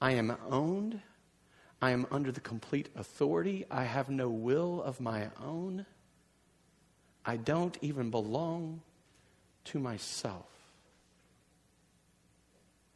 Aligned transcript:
I 0.00 0.12
am 0.12 0.36
owned. 0.48 1.00
I 1.80 1.90
am 1.90 2.06
under 2.10 2.32
the 2.32 2.40
complete 2.40 2.88
authority. 2.96 3.64
I 3.70 3.84
have 3.84 4.08
no 4.08 4.28
will 4.28 4.82
of 4.82 5.00
my 5.00 5.28
own. 5.42 5.86
I 7.24 7.36
don't 7.36 7.76
even 7.80 8.10
belong 8.10 8.80
to 9.64 9.78
myself. 9.78 10.46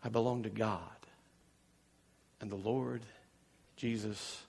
I 0.05 0.09
belong 0.09 0.43
to 0.45 0.51
God 0.51 0.81
and 2.41 2.51
the 2.51 2.57
Lord 2.57 3.03
Jesus 3.77 4.43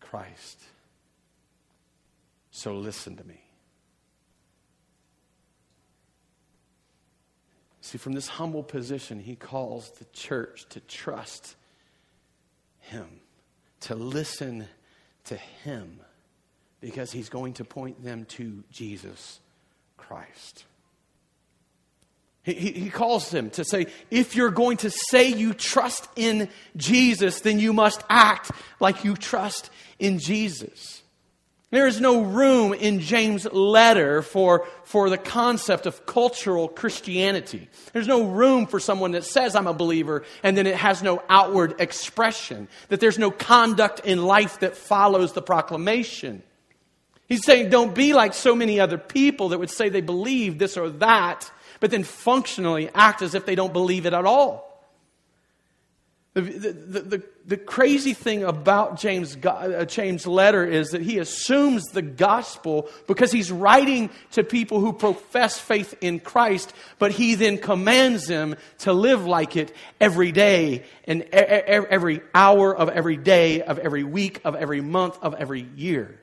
Christ. 0.00 0.60
So 2.50 2.74
listen 2.74 3.16
to 3.16 3.24
me. 3.24 3.40
See, 7.82 7.98
from 7.98 8.14
this 8.14 8.26
humble 8.26 8.64
position, 8.64 9.20
he 9.20 9.36
calls 9.36 9.90
the 9.90 10.06
church 10.06 10.66
to 10.70 10.80
trust 10.80 11.54
him, 12.86 13.06
to 13.80 13.94
listen 13.94 14.66
to 15.24 15.36
him, 15.36 16.00
because 16.80 17.12
he's 17.12 17.28
going 17.28 17.54
to 17.54 17.64
point 17.64 18.02
them 18.02 18.24
to 18.26 18.64
Jesus 18.70 19.40
Christ. 19.96 20.64
He, 22.42 22.52
he, 22.52 22.90
calls 22.90 23.30
them 23.30 23.50
to 23.50 23.64
say, 23.64 23.86
if 24.08 24.36
you're 24.36 24.52
going 24.52 24.76
to 24.78 24.90
say 25.10 25.30
you 25.32 25.52
trust 25.52 26.08
in 26.14 26.48
Jesus, 26.76 27.40
then 27.40 27.58
you 27.58 27.72
must 27.72 28.04
act 28.08 28.52
like 28.78 29.02
you 29.02 29.16
trust 29.16 29.68
in 29.98 30.20
Jesus. 30.20 31.02
There 31.76 31.86
is 31.86 32.00
no 32.00 32.22
room 32.22 32.72
in 32.72 33.00
James' 33.00 33.44
letter 33.52 34.22
for, 34.22 34.66
for 34.84 35.10
the 35.10 35.18
concept 35.18 35.84
of 35.84 36.06
cultural 36.06 36.68
Christianity. 36.68 37.68
There's 37.92 38.08
no 38.08 38.24
room 38.24 38.66
for 38.66 38.80
someone 38.80 39.10
that 39.10 39.24
says, 39.24 39.54
I'm 39.54 39.66
a 39.66 39.74
believer, 39.74 40.24
and 40.42 40.56
then 40.56 40.66
it 40.66 40.76
has 40.76 41.02
no 41.02 41.22
outward 41.28 41.78
expression, 41.78 42.68
that 42.88 43.00
there's 43.00 43.18
no 43.18 43.30
conduct 43.30 44.00
in 44.06 44.24
life 44.24 44.60
that 44.60 44.74
follows 44.74 45.34
the 45.34 45.42
proclamation. 45.42 46.42
He's 47.28 47.44
saying, 47.44 47.68
don't 47.68 47.94
be 47.94 48.14
like 48.14 48.32
so 48.32 48.56
many 48.56 48.80
other 48.80 48.96
people 48.96 49.50
that 49.50 49.58
would 49.58 49.68
say 49.68 49.90
they 49.90 50.00
believe 50.00 50.56
this 50.56 50.78
or 50.78 50.88
that, 50.88 51.52
but 51.80 51.90
then 51.90 52.04
functionally 52.04 52.88
act 52.94 53.20
as 53.20 53.34
if 53.34 53.44
they 53.44 53.54
don't 53.54 53.74
believe 53.74 54.06
it 54.06 54.14
at 54.14 54.24
all. 54.24 54.65
The, 56.36 56.42
the, 56.42 57.00
the, 57.00 57.22
the, 57.46 57.56
crazy 57.56 58.12
thing 58.12 58.44
about 58.44 59.00
James, 59.00 59.38
uh, 59.42 59.86
James' 59.88 60.26
letter 60.26 60.66
is 60.66 60.90
that 60.90 61.00
he 61.00 61.16
assumes 61.16 61.84
the 61.84 62.02
gospel 62.02 62.90
because 63.06 63.32
he's 63.32 63.50
writing 63.50 64.10
to 64.32 64.44
people 64.44 64.80
who 64.80 64.92
profess 64.92 65.58
faith 65.58 65.94
in 66.02 66.20
Christ, 66.20 66.74
but 66.98 67.10
he 67.10 67.36
then 67.36 67.56
commands 67.56 68.26
them 68.26 68.56
to 68.80 68.92
live 68.92 69.26
like 69.26 69.56
it 69.56 69.74
every 69.98 70.30
day 70.30 70.84
and 71.04 71.22
every 71.22 72.20
hour 72.34 72.76
of 72.76 72.90
every 72.90 73.16
day, 73.16 73.62
of 73.62 73.78
every 73.78 74.04
week, 74.04 74.42
of 74.44 74.56
every 74.56 74.82
month, 74.82 75.18
of 75.22 75.32
every 75.36 75.66
year. 75.74 76.20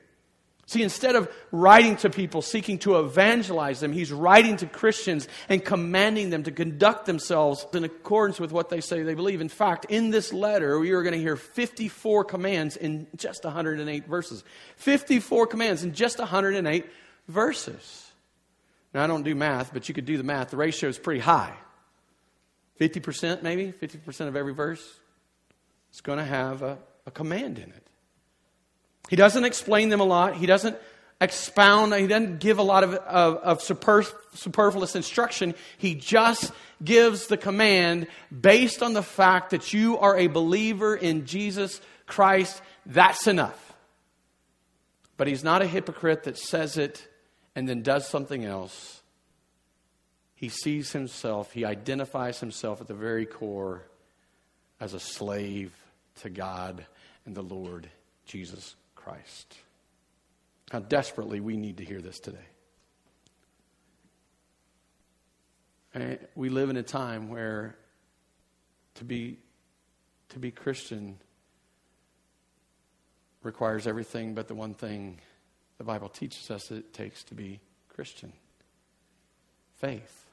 See, 0.66 0.82
instead 0.82 1.14
of 1.14 1.30
writing 1.52 1.96
to 1.96 2.10
people 2.10 2.40
seeking 2.40 2.78
to 2.80 2.98
evangelize 2.98 3.80
them, 3.80 3.92
he's 3.92 4.10
writing 4.10 4.56
to 4.58 4.66
Christians 4.66 5.28
and 5.48 5.62
commanding 5.62 6.30
them 6.30 6.42
to 6.44 6.50
conduct 6.50 7.04
themselves 7.04 7.66
in 7.74 7.84
accordance 7.84 8.40
with 8.40 8.50
what 8.50 8.70
they 8.70 8.80
say 8.80 9.02
they 9.02 9.14
believe. 9.14 9.42
In 9.42 9.50
fact, 9.50 9.86
in 9.90 10.10
this 10.10 10.32
letter, 10.32 10.78
we 10.78 10.92
are 10.92 11.02
going 11.02 11.12
to 11.12 11.20
hear 11.20 11.36
54 11.36 12.24
commands 12.24 12.76
in 12.76 13.06
just 13.16 13.44
108 13.44 14.06
verses. 14.06 14.42
54 14.76 15.46
commands 15.48 15.84
in 15.84 15.92
just 15.92 16.18
108 16.18 16.86
verses. 17.28 18.10
Now, 18.94 19.04
I 19.04 19.06
don't 19.06 19.22
do 19.22 19.34
math, 19.34 19.72
but 19.72 19.88
you 19.88 19.94
could 19.94 20.06
do 20.06 20.16
the 20.16 20.22
math. 20.22 20.50
The 20.50 20.56
ratio 20.56 20.88
is 20.88 20.98
pretty 20.98 21.20
high. 21.20 21.54
50% 22.80 23.42
maybe, 23.42 23.70
50% 23.70 24.28
of 24.28 24.36
every 24.36 24.54
verse 24.54 24.82
is 25.92 26.00
going 26.00 26.18
to 26.18 26.24
have 26.24 26.62
a, 26.62 26.78
a 27.06 27.10
command 27.10 27.58
in 27.58 27.70
it. 27.70 27.86
He 29.08 29.16
doesn't 29.16 29.44
explain 29.44 29.88
them 29.88 30.00
a 30.00 30.04
lot. 30.04 30.36
He 30.36 30.46
doesn't 30.46 30.76
expound. 31.20 31.94
He 31.94 32.06
doesn't 32.06 32.40
give 32.40 32.58
a 32.58 32.62
lot 32.62 32.84
of, 32.84 32.94
of, 32.94 33.36
of 33.36 33.62
superfluous 33.62 34.96
instruction. 34.96 35.54
He 35.78 35.94
just 35.94 36.52
gives 36.82 37.26
the 37.26 37.36
command 37.36 38.06
based 38.38 38.82
on 38.82 38.92
the 38.92 39.02
fact 39.02 39.50
that 39.50 39.72
you 39.72 39.98
are 39.98 40.16
a 40.16 40.26
believer 40.26 40.94
in 40.94 41.26
Jesus 41.26 41.80
Christ. 42.06 42.60
That's 42.86 43.26
enough. 43.26 43.60
But 45.16 45.28
he's 45.28 45.44
not 45.44 45.62
a 45.62 45.66
hypocrite 45.66 46.24
that 46.24 46.38
says 46.38 46.76
it 46.76 47.06
and 47.54 47.68
then 47.68 47.82
does 47.82 48.08
something 48.08 48.44
else. 48.44 49.02
He 50.34 50.48
sees 50.48 50.92
himself, 50.92 51.52
he 51.52 51.64
identifies 51.64 52.40
himself 52.40 52.80
at 52.80 52.88
the 52.88 52.94
very 52.94 53.24
core 53.24 53.82
as 54.80 54.92
a 54.92 55.00
slave 55.00 55.72
to 56.20 56.28
God 56.28 56.84
and 57.24 57.34
the 57.34 57.42
Lord 57.42 57.88
Jesus 58.26 58.74
Christ. 59.04 59.54
How 60.70 60.80
desperately 60.80 61.40
we 61.40 61.56
need 61.56 61.76
to 61.76 61.84
hear 61.84 62.00
this 62.00 62.18
today. 62.18 62.38
And 65.92 66.18
we 66.34 66.48
live 66.48 66.70
in 66.70 66.76
a 66.76 66.82
time 66.82 67.28
where 67.28 67.76
to 68.94 69.04
be, 69.04 69.38
to 70.30 70.38
be 70.38 70.50
Christian 70.50 71.18
requires 73.42 73.86
everything 73.86 74.34
but 74.34 74.48
the 74.48 74.54
one 74.54 74.72
thing 74.72 75.20
the 75.76 75.84
Bible 75.84 76.08
teaches 76.08 76.50
us 76.50 76.70
it 76.70 76.94
takes 76.94 77.22
to 77.24 77.34
be 77.34 77.60
Christian 77.88 78.32
faith. 79.76 80.24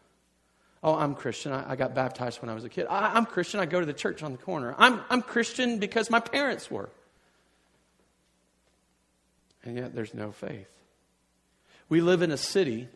Oh, 0.81 0.95
I'm 0.95 1.13
Christian. 1.13 1.51
I, 1.51 1.71
I 1.71 1.75
got 1.75 1.93
baptized 1.93 2.41
when 2.41 2.49
I 2.49 2.53
was 2.53 2.63
a 2.63 2.69
kid. 2.69 2.87
I, 2.89 3.17
am 3.17 3.25
Christian. 3.25 3.59
I 3.59 3.65
go 3.65 3.81
to 3.81 3.85
the 3.85 3.93
church 3.93 4.23
on 4.23 4.31
the 4.31 4.37
corner. 4.37 4.73
I'm, 4.77 5.01
I'm 5.09 5.21
Christian 5.21 5.77
because 5.77 6.09
my 6.09 6.21
parents 6.21 6.71
were 6.71 6.89
and 9.63 9.77
yet 9.77 9.94
there's 9.94 10.13
no 10.13 10.31
faith. 10.31 10.69
We 11.89 12.01
live 12.01 12.22
in 12.22 12.31
a 12.31 12.38
city, 12.38 12.88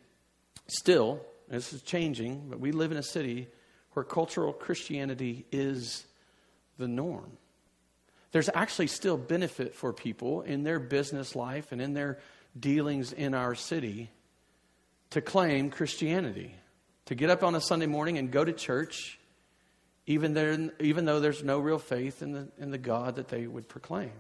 still, 0.67 1.21
this 1.47 1.73
is 1.73 1.81
changing, 1.81 2.47
but 2.49 2.59
we 2.59 2.71
live 2.71 2.91
in 2.91 2.97
a 2.97 3.03
city 3.03 3.47
where 3.93 4.03
cultural 4.03 4.53
Christianity 4.53 5.45
is 5.51 6.05
the 6.77 6.87
norm. 6.87 7.37
There's 8.31 8.49
actually 8.53 8.87
still 8.87 9.17
benefit 9.17 9.75
for 9.75 9.93
people 9.93 10.41
in 10.41 10.63
their 10.63 10.79
business 10.79 11.35
life 11.35 11.71
and 11.71 11.81
in 11.81 11.93
their 11.93 12.19
dealings 12.59 13.13
in 13.13 13.33
our 13.33 13.55
city 13.55 14.09
to 15.11 15.21
claim 15.21 15.69
Christianity, 15.69 16.53
to 17.05 17.15
get 17.15 17.29
up 17.29 17.43
on 17.43 17.55
a 17.55 17.61
Sunday 17.61 17.85
morning 17.85 18.17
and 18.17 18.31
go 18.31 18.43
to 18.43 18.51
church, 18.51 19.19
even, 20.07 20.33
there, 20.33 20.71
even 20.79 21.05
though 21.05 21.19
there's 21.19 21.43
no 21.43 21.59
real 21.59 21.79
faith 21.79 22.21
in 22.21 22.33
the, 22.33 22.49
in 22.59 22.71
the 22.71 22.77
God 22.77 23.15
that 23.15 23.29
they 23.29 23.47
would 23.47 23.69
proclaim. 23.69 24.11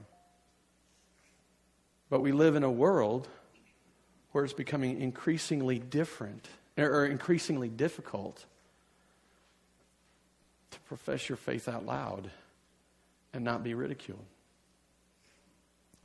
But 2.09 2.21
we 2.21 2.31
live 2.31 2.55
in 2.55 2.63
a 2.63 2.71
world 2.71 3.27
where 4.31 4.43
it's 4.43 4.53
becoming 4.53 5.01
increasingly 5.01 5.79
different 5.79 6.47
or 6.77 7.05
increasingly 7.05 7.69
difficult 7.69 8.45
to 10.71 10.79
profess 10.81 11.29
your 11.29 11.37
faith 11.37 11.67
out 11.67 11.85
loud 11.85 12.29
and 13.33 13.43
not 13.43 13.63
be 13.63 13.73
ridiculed. 13.73 14.25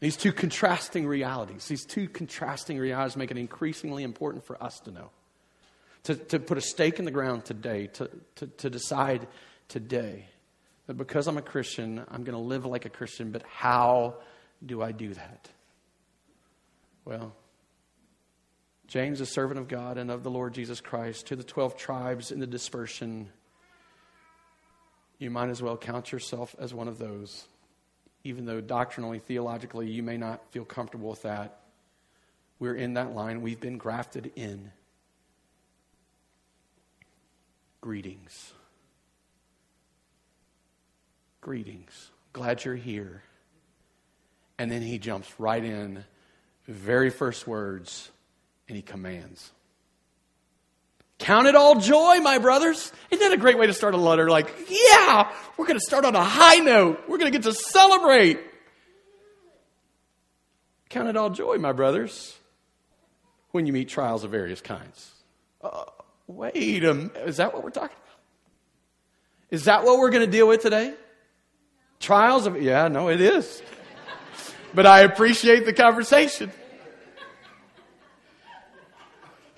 These 0.01 0.17
two 0.17 0.33
contrasting 0.33 1.07
realities, 1.07 1.67
these 1.67 1.85
two 1.85 2.09
contrasting 2.09 2.79
realities 2.79 3.17
make 3.17 3.31
it 3.31 3.37
increasingly 3.37 4.03
important 4.03 4.45
for 4.45 4.63
us 4.63 4.81
to 4.81 4.91
know. 4.91 5.11
To, 6.05 6.15
to 6.15 6.39
put 6.39 6.57
a 6.57 6.63
stake 6.63 6.99
in 6.99 7.05
the 7.05 7.11
ground 7.11 7.45
today, 7.45 7.89
to, 7.89 8.11
to, 8.37 8.47
to 8.47 8.71
decide 8.71 9.29
today 9.69 10.25
that 10.87 10.95
because 10.95 11.27
I'm 11.27 11.37
a 11.37 11.43
Christian, 11.43 12.03
I'm 12.09 12.25
going 12.25 12.37
to 12.37 12.43
live 12.43 12.65
like 12.65 12.87
a 12.87 12.89
Christian, 12.89 13.33
but 13.33 13.43
how 13.43 14.15
do 14.65 14.81
I 14.81 14.93
do 14.93 15.13
that? 15.13 15.51
Well, 17.05 17.35
James, 18.87 19.21
a 19.21 19.27
servant 19.27 19.61
of 19.61 19.69
God 19.69 19.99
and 19.99 20.11
of 20.11 20.23
the 20.23 20.31
Lord 20.31 20.53
Jesus 20.53 20.81
Christ, 20.81 21.29
to 21.29 21.37
the 21.37 21.45
12 21.45 21.77
tribes 21.77 22.33
in 22.33 22.41
the 22.41 22.47
dispersion, 22.47 23.31
you 25.19 25.31
might 25.31 25.49
as 25.49 25.63
well 25.63 25.77
count 25.77 26.11
yourself 26.11 26.57
as 26.59 26.75
one 26.75 26.89
of 26.89 26.99
those, 26.99 27.47
even 28.25 28.47
though 28.47 28.61
doctrinally, 28.61 29.19
theologically, 29.21 29.89
you 29.89 30.03
may 30.03 30.17
not 30.17 30.51
feel 30.51 30.65
comfortable 30.65 31.11
with 31.11 31.23
that. 31.23 31.61
We're 32.59 32.75
in 32.75 32.95
that 32.95 33.15
line, 33.15 33.43
we've 33.43 33.61
been 33.61 33.79
grafted 33.79 34.33
in. 34.35 34.73
Greetings. 37.81 38.53
Greetings. 41.41 42.11
Glad 42.33 42.65
you're 42.65 42.75
here. 42.75 43.23
And 44.59 44.71
then 44.71 44.83
he 44.83 44.99
jumps 44.99 45.33
right 45.39 45.65
in 45.65 46.05
very 46.71 47.11
first 47.11 47.47
words, 47.47 48.11
and 48.69 48.77
he 48.77 48.83
commands. 48.83 49.51
Count 51.21 51.47
it 51.47 51.55
all 51.55 51.79
joy, 51.79 52.19
my 52.21 52.39
brothers. 52.39 52.93
Isn't 53.11 53.29
that 53.29 53.35
a 53.35 53.41
great 53.41 53.59
way 53.59 53.67
to 53.67 53.75
start 53.75 53.93
a 53.93 53.99
letter? 53.99 54.31
Like, 54.31 54.55
yeah, 54.71 55.31
we're 55.59 55.67
going 55.67 55.79
to 55.79 55.85
start 55.85 56.07
on 56.07 56.17
a 56.17 56.25
high 56.25 56.57
note. 56.57 57.03
We're 57.09 57.19
going 57.19 57.31
to 57.31 57.39
get 57.39 57.43
to 57.45 57.53
celebrate. 57.53 58.41
Count 60.89 61.09
it 61.09 61.17
all 61.17 61.29
joy, 61.29 61.59
my 61.59 61.73
brothers, 61.73 62.37
when 63.51 63.67
you 63.67 63.73
meet 63.73 63.91
trials 63.91 64.25
of 64.25 64.31
various 64.31 64.63
kinds. 64.63 65.11
Uh, 65.63 65.85
wait 66.27 66.83
a 66.85 66.95
minute. 66.95 67.17
Is 67.27 67.37
that 67.37 67.53
what 67.53 67.63
we're 67.63 67.71
talking 67.71 67.97
about? 67.97 68.19
Is 69.51 69.65
that 69.65 69.85
what 69.85 69.99
we're 69.99 70.11
going 70.11 70.25
to 70.25 70.31
deal 70.31 70.49
with 70.49 70.63
today? 70.63 70.95
Trials 72.01 72.47
of, 72.47 72.61
yeah, 72.63 72.89
no, 72.89 73.09
it 73.09 73.21
is. 73.21 73.63
but 74.75 74.87
I 74.87 75.01
appreciate 75.01 75.67
the 75.67 75.75
conversation. 75.75 76.51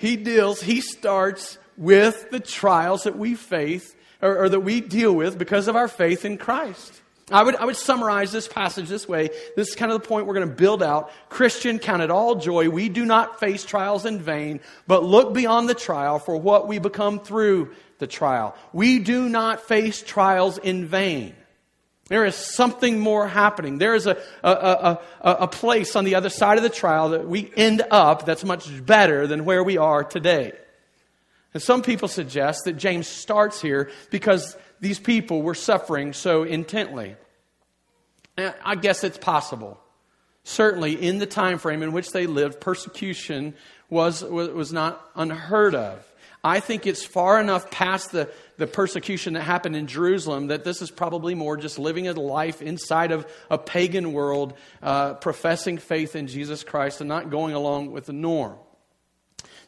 He 0.03 0.17
deals, 0.17 0.61
he 0.61 0.81
starts 0.81 1.59
with 1.77 2.33
the 2.33 2.41
trials 2.41 3.05
that 3.05 3.17
we 3.17 3.37
face 3.37 3.95
or, 4.21 4.37
or 4.37 4.49
that 4.49 4.59
we 4.59 4.81
deal 4.81 5.13
with 5.13 5.39
because 5.39 5.69
of 5.69 5.77
our 5.77 5.87
faith 5.87 6.25
in 6.25 6.39
Christ. 6.39 7.01
I 7.31 7.45
would, 7.45 7.55
I 7.55 7.67
would 7.67 7.77
summarize 7.77 8.33
this 8.33 8.49
passage 8.49 8.89
this 8.89 9.07
way. 9.07 9.31
This 9.55 9.69
is 9.69 9.75
kind 9.77 9.93
of 9.93 10.03
the 10.03 10.09
point 10.09 10.27
we're 10.27 10.35
going 10.35 10.49
to 10.49 10.55
build 10.57 10.83
out. 10.83 11.13
Christian, 11.29 11.79
count 11.79 12.03
it 12.03 12.11
all 12.11 12.35
joy. 12.35 12.69
We 12.69 12.89
do 12.89 13.05
not 13.05 13.39
face 13.39 13.65
trials 13.65 14.05
in 14.05 14.19
vain, 14.19 14.59
but 14.89 15.05
look 15.05 15.35
beyond 15.35 15.69
the 15.69 15.75
trial 15.75 16.19
for 16.19 16.37
what 16.37 16.67
we 16.67 16.81
become 16.81 17.21
through 17.21 17.73
the 18.01 18.09
trial. 18.09 18.57
We 18.73 18.99
do 18.99 19.29
not 19.29 19.69
face 19.69 20.03
trials 20.03 20.59
in 20.59 20.85
vain. 20.85 21.37
There 22.09 22.25
is 22.25 22.35
something 22.35 22.99
more 22.99 23.29
happening. 23.29 23.79
There 23.79 23.95
is 23.95 24.07
a, 24.07 24.19
a, 24.43 24.51
a, 24.51 24.99
a, 25.21 25.49
place 25.49 25.95
on 25.95 26.05
the 26.05 26.17
other 26.17 26.29
side 26.29 26.59
of 26.59 26.65
the 26.65 26.69
trial 26.69 27.11
that 27.11 27.29
we 27.29 27.51
end 27.57 27.83
up 27.91 28.27
that's 28.27 28.45
much 28.45 28.85
better 28.85 29.27
than 29.27 29.45
where 29.45 29.63
we 29.63 29.79
are 29.79 30.03
today. 30.03 30.53
And 31.55 31.63
some 31.63 31.83
people 31.83 32.09
suggest 32.09 32.65
that 32.65 32.75
James 32.75 33.07
starts 33.07 33.61
here 33.61 33.91
because 34.11 34.57
these 34.81 34.99
people 34.99 35.43
were 35.43 35.55
suffering 35.55 36.13
so 36.13 36.43
intently. 36.43 37.17
And 38.37 38.55
I 38.65 38.75
guess 38.75 39.05
it's 39.05 39.19
possible. 39.19 39.79
Certainly, 40.45 41.01
in 41.01 41.19
the 41.19 41.27
time 41.27 41.59
frame 41.59 41.83
in 41.83 41.93
which 41.93 42.11
they 42.11 42.27
lived, 42.27 42.61
persecution 42.61 43.55
was, 43.89 44.25
was 44.25 44.73
not 44.73 45.09
unheard 45.15 45.75
of. 45.77 46.12
I 46.45 46.59
think 46.59 46.87
it's 46.87 47.05
far 47.05 47.41
enough 47.41 47.71
past 47.71 48.11
the, 48.11 48.29
the 48.57 48.67
persecution 48.67 49.35
that 49.35 49.43
happened 49.43 49.77
in 49.77 49.87
Jerusalem 49.87 50.49
that 50.49 50.65
this 50.65 50.83
is 50.83 50.91
probably 50.91 51.35
more 51.37 51.57
just 51.57 51.79
living 51.79 52.09
a 52.09 52.15
life 52.15 52.61
inside 52.61 53.13
of 53.13 53.27
a 53.49 53.59
pagan 53.59 54.13
world, 54.13 54.55
uh, 54.83 55.15
professing 55.15 55.79
faith 55.79 56.17
in 56.17 56.27
Jesus 56.27 56.65
Christ 56.65 57.01
and 57.01 57.09
not 57.09 57.31
going 57.31 57.55
along 57.55 57.93
with 57.93 58.07
the 58.07 58.13
norm 58.13 58.57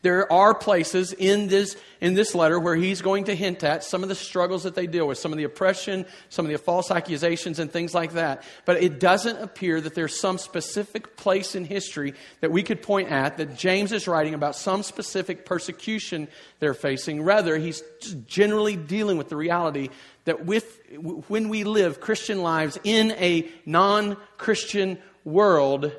there 0.05 0.31
are 0.31 0.55
places 0.55 1.15
in 1.15 1.49
this, 1.49 1.79
in 1.99 2.13
this 2.13 2.35
letter 2.35 2.61
where 2.61 2.77
he's 2.77 3.01
going 3.01 3.25
to 3.25 3.35
hint 3.35 3.65
at 3.65 3.83
some 3.83 4.03
of 4.03 4.11
the 4.11 4.15
struggles 4.15 4.65
that 4.65 4.75
they 4.75 4.87
deal 4.87 5.09
with, 5.09 5.17
some 5.17 5.33
of 5.33 5.39
the 5.39 5.45
oppression, 5.45 6.05
some 6.29 6.45
of 6.45 6.53
the 6.53 6.59
false 6.59 6.91
accusations, 6.91 7.59
and 7.59 7.73
things 7.73 7.95
like 7.95 8.13
that. 8.13 8.43
But 8.67 8.83
it 8.83 9.01
doesn't 9.01 9.39
appear 9.39 9.81
that 9.81 9.95
there's 9.95 10.21
some 10.21 10.37
specific 10.37 11.17
place 11.17 11.55
in 11.55 11.65
history 11.65 12.13
that 12.43 12.53
we 12.53 12.63
could 12.63 12.83
point 12.83 13.09
at 13.09 13.39
that 13.39 13.57
James 13.57 13.93
is 13.93 14.07
writing 14.07 14.35
about 14.35 14.57
some 14.57 14.83
specific 14.83 15.47
persecution 15.47 16.29
they're 16.61 16.75
facing. 16.75 17.23
Rather, 17.23 17.57
he's 17.57 17.83
generally 18.27 18.77
dealing 18.77 19.17
with 19.17 19.31
the 19.31 19.37
reality 19.37 19.89
that 20.27 20.45
with, 20.45 20.81
when 21.29 21.49
we 21.49 21.65
live 21.65 22.03
Christian 22.03 22.43
lives 22.43 22.79
in 22.85 23.13
a 23.13 23.49
non 23.65 24.19
Christian 24.37 24.99
world, 25.25 25.93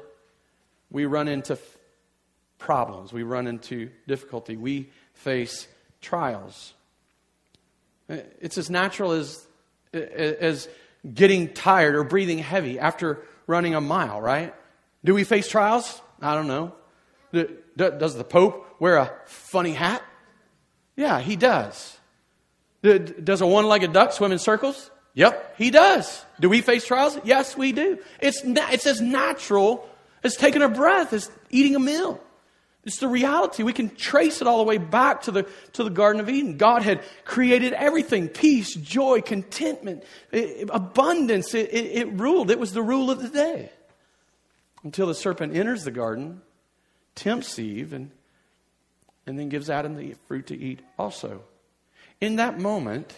we 0.92 1.08
run 1.08 1.28
into 1.28 1.58
problems, 2.58 3.14
we 3.14 3.24
run 3.24 3.48
into 3.48 3.90
difficulty, 4.08 4.58
we 4.58 4.90
face 5.14 5.68
trials. 6.02 6.74
It's 8.08 8.58
as 8.58 8.70
natural 8.70 9.12
as, 9.12 9.46
as 9.94 10.68
getting 11.14 11.54
tired 11.54 11.96
or 11.96 12.04
breathing 12.04 12.40
heavy 12.40 12.80
after 12.80 13.24
running 13.48 13.76
a 13.76 13.82
mile, 13.82 14.22
right? 14.22 14.54
Do 15.04 15.14
we 15.14 15.24
face 15.24 15.48
trials? 15.48 16.02
I 16.22 16.36
don't 16.36 16.48
know. 16.48 16.74
Does 17.76 18.16
the 18.16 18.24
Pope 18.24 18.66
wear 18.80 18.98
a 18.98 19.12
funny 19.26 19.74
hat? 19.74 20.04
Yeah, 20.96 21.20
he 21.20 21.36
does. 21.36 21.98
Does 22.82 23.42
a 23.42 23.48
one 23.48 23.66
legged 23.68 23.94
duck 23.94 24.14
swim 24.14 24.32
in 24.32 24.40
circles? 24.40 24.92
Yep, 25.16 25.56
he 25.58 25.72
does. 25.72 26.24
Do 26.40 26.50
we 26.50 26.62
face 26.62 26.86
trials? 26.86 27.18
Yes, 27.24 27.58
we 27.58 27.72
do. 27.72 28.00
It's, 28.20 28.42
it's 28.44 28.86
as 28.86 29.02
natural 29.02 29.90
as 30.24 30.36
taking 30.36 30.62
a 30.62 30.70
breath, 30.70 31.14
as 31.14 31.32
eating 31.50 31.76
a 31.76 31.80
meal. 31.80 32.22
It's 32.86 33.00
the 33.00 33.08
reality. 33.08 33.64
We 33.64 33.74
can 33.74 33.90
trace 33.96 34.42
it 34.42 34.48
all 34.48 34.60
the 34.60 34.64
way 34.64 34.78
back 34.78 35.24
to 35.24 35.32
the, 35.32 35.48
to 35.74 35.84
the 35.84 35.90
Garden 35.90 36.22
of 36.22 36.30
Eden. 36.30 36.58
God 36.58 36.84
had 36.84 37.04
created 37.26 37.74
everything 37.74 38.30
peace, 38.30 38.76
joy, 38.76 39.22
contentment, 39.22 40.04
it, 40.32 40.70
abundance. 40.72 41.56
It, 41.56 41.74
it, 41.74 41.86
it 41.98 42.14
ruled. 42.14 42.52
It 42.52 42.60
was 42.60 42.74
the 42.74 42.84
rule 42.84 43.10
of 43.10 43.22
the 43.24 43.30
day. 43.30 43.72
Until 44.84 45.08
the 45.08 45.16
serpent 45.16 45.56
enters 45.56 45.84
the 45.84 45.90
garden, 45.90 46.42
tempts 47.16 47.58
Eve, 47.58 47.92
and, 47.92 48.12
and 49.26 49.40
then 49.40 49.50
gives 49.50 49.68
Adam 49.68 49.96
the 49.96 50.14
fruit 50.28 50.46
to 50.48 50.58
eat 50.58 50.82
also. 51.00 51.42
In 52.22 52.36
that 52.36 52.60
moment 52.60 53.16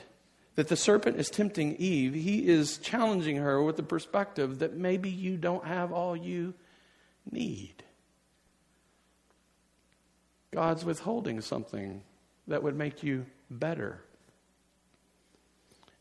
that 0.55 0.69
the 0.69 0.77
serpent 0.77 1.17
is 1.17 1.29
tempting 1.29 1.75
Eve, 1.75 2.13
he 2.13 2.47
is 2.47 2.77
challenging 2.77 3.35
her 3.35 3.61
with 3.61 3.75
the 3.75 3.83
perspective 3.83 4.59
that 4.59 4.77
maybe 4.77 5.09
you 5.09 5.35
don't 5.35 5.65
have 5.65 5.91
all 5.91 6.15
you 6.15 6.53
need. 7.29 7.83
God's 10.51 10.85
withholding 10.85 11.41
something 11.41 12.01
that 12.47 12.63
would 12.63 12.75
make 12.75 13.03
you 13.03 13.25
better. 13.49 14.01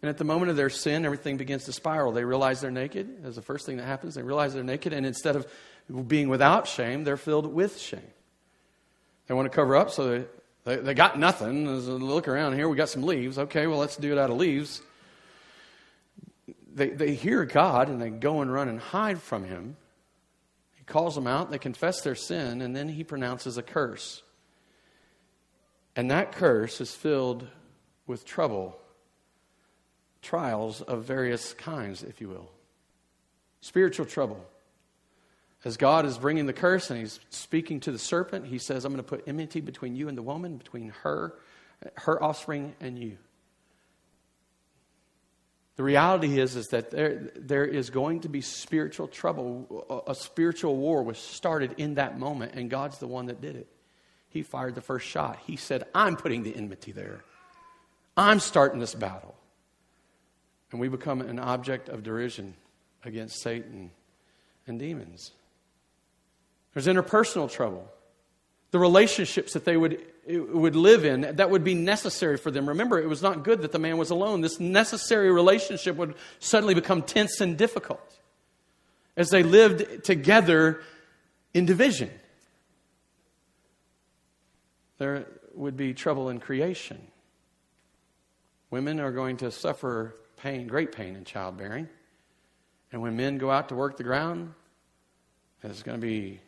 And 0.02 0.08
at 0.08 0.18
the 0.18 0.24
moment 0.24 0.50
of 0.50 0.56
their 0.56 0.70
sin, 0.70 1.04
everything 1.04 1.36
begins 1.36 1.64
to 1.64 1.72
spiral. 1.72 2.12
They 2.12 2.24
realize 2.24 2.60
they're 2.60 2.70
naked. 2.70 3.24
That's 3.24 3.36
the 3.36 3.42
first 3.42 3.66
thing 3.66 3.78
that 3.78 3.86
happens. 3.86 4.14
They 4.14 4.22
realize 4.22 4.54
they're 4.54 4.62
naked, 4.62 4.92
and 4.92 5.06
instead 5.06 5.36
of 5.36 5.46
being 6.06 6.28
without 6.28 6.68
shame, 6.68 7.04
they're 7.04 7.16
filled 7.16 7.46
with 7.52 7.78
shame. 7.78 8.00
They 9.26 9.34
want 9.34 9.50
to 9.50 9.56
cover 9.56 9.74
up, 9.74 9.90
so 9.90 10.10
they, 10.10 10.24
they, 10.64 10.76
they 10.76 10.94
got 10.94 11.18
nothing. 11.18 11.66
As 11.66 11.88
look 11.88 12.28
around 12.28 12.54
here, 12.54 12.68
we 12.68 12.76
got 12.76 12.88
some 12.88 13.02
leaves. 13.02 13.38
Okay, 13.38 13.66
well, 13.66 13.78
let's 13.78 13.96
do 13.96 14.12
it 14.12 14.18
out 14.18 14.30
of 14.30 14.36
leaves. 14.36 14.82
They, 16.72 16.90
they 16.90 17.14
hear 17.14 17.44
God, 17.44 17.88
and 17.88 18.00
they 18.00 18.10
go 18.10 18.42
and 18.42 18.52
run 18.52 18.68
and 18.68 18.78
hide 18.78 19.20
from 19.20 19.44
Him. 19.44 19.76
He 20.76 20.84
calls 20.84 21.14
them 21.14 21.26
out, 21.26 21.50
they 21.50 21.58
confess 21.58 22.02
their 22.02 22.14
sin, 22.14 22.60
and 22.60 22.76
then 22.76 22.88
He 22.88 23.02
pronounces 23.02 23.56
a 23.56 23.62
curse. 23.62 24.22
And 25.96 26.10
that 26.10 26.32
curse 26.32 26.82
is 26.82 26.94
filled 26.94 27.48
with 28.06 28.26
trouble, 28.26 28.78
trials 30.20 30.82
of 30.82 31.04
various 31.04 31.54
kinds, 31.54 32.02
if 32.02 32.20
you 32.20 32.28
will. 32.28 32.50
Spiritual 33.62 34.04
trouble. 34.04 34.44
As 35.64 35.78
God 35.78 36.04
is 36.04 36.18
bringing 36.18 36.46
the 36.46 36.52
curse 36.52 36.90
and 36.90 37.00
He's 37.00 37.18
speaking 37.30 37.80
to 37.80 37.90
the 37.90 37.98
serpent, 37.98 38.46
He 38.46 38.58
says, 38.58 38.84
I'm 38.84 38.92
going 38.92 39.02
to 39.02 39.08
put 39.08 39.26
enmity 39.26 39.62
between 39.62 39.96
you 39.96 40.08
and 40.08 40.16
the 40.16 40.22
woman, 40.22 40.58
between 40.58 40.90
her, 41.02 41.34
her 41.94 42.22
offspring, 42.22 42.74
and 42.78 42.98
you. 42.98 43.16
The 45.76 45.82
reality 45.82 46.38
is, 46.38 46.56
is 46.56 46.68
that 46.68 46.90
there, 46.90 47.30
there 47.36 47.64
is 47.64 47.90
going 47.90 48.20
to 48.20 48.28
be 48.28 48.42
spiritual 48.42 49.08
trouble. 49.08 49.84
A, 50.06 50.10
a 50.12 50.14
spiritual 50.14 50.76
war 50.76 51.02
was 51.02 51.18
started 51.18 51.74
in 51.78 51.94
that 51.94 52.18
moment, 52.18 52.54
and 52.54 52.70
God's 52.70 52.98
the 52.98 53.08
one 53.08 53.26
that 53.26 53.40
did 53.40 53.56
it. 53.56 53.68
He 54.28 54.42
fired 54.42 54.74
the 54.74 54.80
first 54.80 55.06
shot. 55.06 55.38
He 55.46 55.56
said, 55.56 55.84
I'm 55.94 56.16
putting 56.16 56.42
the 56.42 56.54
enmity 56.54 56.92
there. 56.92 57.24
I'm 58.16 58.40
starting 58.40 58.80
this 58.80 58.94
battle. 58.94 59.34
And 60.70 60.80
we 60.80 60.88
become 60.88 61.20
an 61.20 61.38
object 61.38 61.88
of 61.88 62.02
derision 62.02 62.54
against 63.04 63.40
Satan 63.40 63.90
and 64.66 64.78
demons. 64.78 65.32
There's 66.74 66.86
interpersonal 66.86 67.50
trouble. 67.50 67.88
The 68.72 68.78
relationships 68.78 69.52
that 69.52 69.64
they 69.64 69.76
would, 69.76 70.04
would 70.28 70.76
live 70.76 71.04
in, 71.04 71.36
that 71.36 71.50
would 71.50 71.64
be 71.64 71.74
necessary 71.74 72.36
for 72.36 72.50
them. 72.50 72.68
Remember, 72.68 72.98
it 72.98 73.08
was 73.08 73.22
not 73.22 73.44
good 73.44 73.62
that 73.62 73.72
the 73.72 73.78
man 73.78 73.96
was 73.96 74.10
alone. 74.10 74.40
This 74.40 74.58
necessary 74.58 75.30
relationship 75.30 75.96
would 75.96 76.14
suddenly 76.40 76.74
become 76.74 77.02
tense 77.02 77.40
and 77.40 77.56
difficult 77.56 78.18
as 79.16 79.30
they 79.30 79.42
lived 79.42 80.04
together 80.04 80.82
in 81.54 81.64
division 81.64 82.10
there 84.98 85.26
would 85.54 85.76
be 85.76 85.94
trouble 85.94 86.28
in 86.28 86.40
creation. 86.40 87.06
Women 88.70 89.00
are 89.00 89.12
going 89.12 89.38
to 89.38 89.50
suffer 89.50 90.14
pain, 90.36 90.66
great 90.66 90.92
pain 90.92 91.16
in 91.16 91.24
childbearing. 91.24 91.88
And 92.92 93.02
when 93.02 93.16
men 93.16 93.38
go 93.38 93.50
out 93.50 93.68
to 93.70 93.74
work 93.74 93.96
the 93.96 94.04
ground, 94.04 94.52
there's 95.60 95.82
going 95.82 96.00
to 96.00 96.06
be 96.06 96.40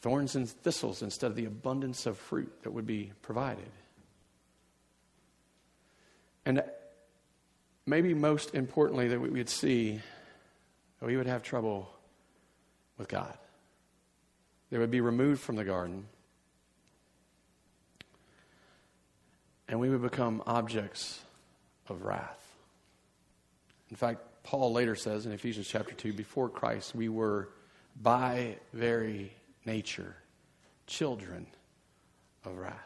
thorns 0.00 0.36
and 0.36 0.48
thistles 0.48 1.02
instead 1.02 1.30
of 1.30 1.36
the 1.36 1.46
abundance 1.46 2.06
of 2.06 2.16
fruit 2.18 2.52
that 2.62 2.70
would 2.70 2.86
be 2.86 3.12
provided. 3.22 3.70
And 6.44 6.62
maybe 7.86 8.14
most 8.14 8.54
importantly, 8.54 9.08
that 9.08 9.20
we 9.20 9.30
would 9.30 9.48
see 9.48 10.00
that 11.00 11.06
we 11.06 11.16
would 11.16 11.26
have 11.26 11.42
trouble 11.42 11.90
with 12.98 13.08
God. 13.08 13.36
They 14.70 14.78
would 14.78 14.90
be 14.90 15.00
removed 15.00 15.40
from 15.40 15.56
the 15.56 15.64
garden. 15.64 16.06
And 19.68 19.80
we 19.80 19.88
would 19.88 20.02
become 20.02 20.42
objects 20.46 21.20
of 21.88 22.02
wrath. 22.02 22.42
In 23.90 23.96
fact, 23.96 24.20
Paul 24.42 24.72
later 24.72 24.94
says 24.94 25.26
in 25.26 25.32
Ephesians 25.32 25.66
chapter 25.66 25.94
2 25.94 26.12
before 26.12 26.48
Christ, 26.48 26.94
we 26.94 27.08
were 27.08 27.48
by 28.00 28.56
very 28.72 29.32
nature 29.64 30.14
children 30.86 31.46
of 32.44 32.56
wrath. 32.58 32.85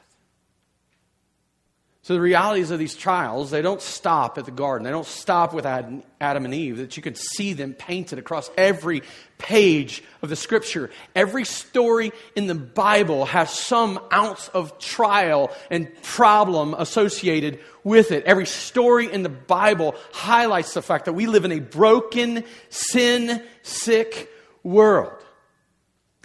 So 2.02 2.14
the 2.14 2.21
realities 2.21 2.71
of 2.71 2.78
these 2.78 2.95
trials, 2.95 3.50
they 3.50 3.61
don't 3.61 3.83
stop 3.83 4.38
at 4.38 4.47
the 4.47 4.50
garden. 4.50 4.85
They 4.85 4.90
don't 4.90 5.07
stop 5.07 5.52
with 5.52 5.66
Adam 5.66 6.02
and 6.21 6.54
Eve, 6.54 6.78
that 6.78 6.97
you 6.97 7.02
can 7.02 7.14
see 7.14 7.52
them 7.52 7.75
painted 7.75 8.19
across 8.19 8.50
every 8.57 9.02
page 9.37 10.02
of 10.23 10.30
the 10.30 10.37
scripture. 10.37 10.90
Every 11.14 11.45
story 11.45 12.12
in 12.35 12.47
the 12.47 12.54
Bible 12.54 13.26
has 13.26 13.50
some 13.52 14.00
ounce 14.11 14.49
of 14.49 14.78
trial 14.78 15.54
and 15.71 15.90
problem 16.02 16.73
associated 16.73 17.61
with 17.85 18.12
it. 18.12 18.25
Every 18.25 18.47
story 18.47 19.12
in 19.12 19.23
the 19.23 19.28
Bible 19.28 19.95
highlights 20.12 20.73
the 20.73 20.83
fact 20.83 21.04
that 21.04 21.12
we 21.12 21.26
live 21.26 21.45
in 21.45 21.52
a 21.52 21.61
broken, 21.61 22.45
sin 22.71 23.42
sick 23.62 24.30
world. 24.62 25.12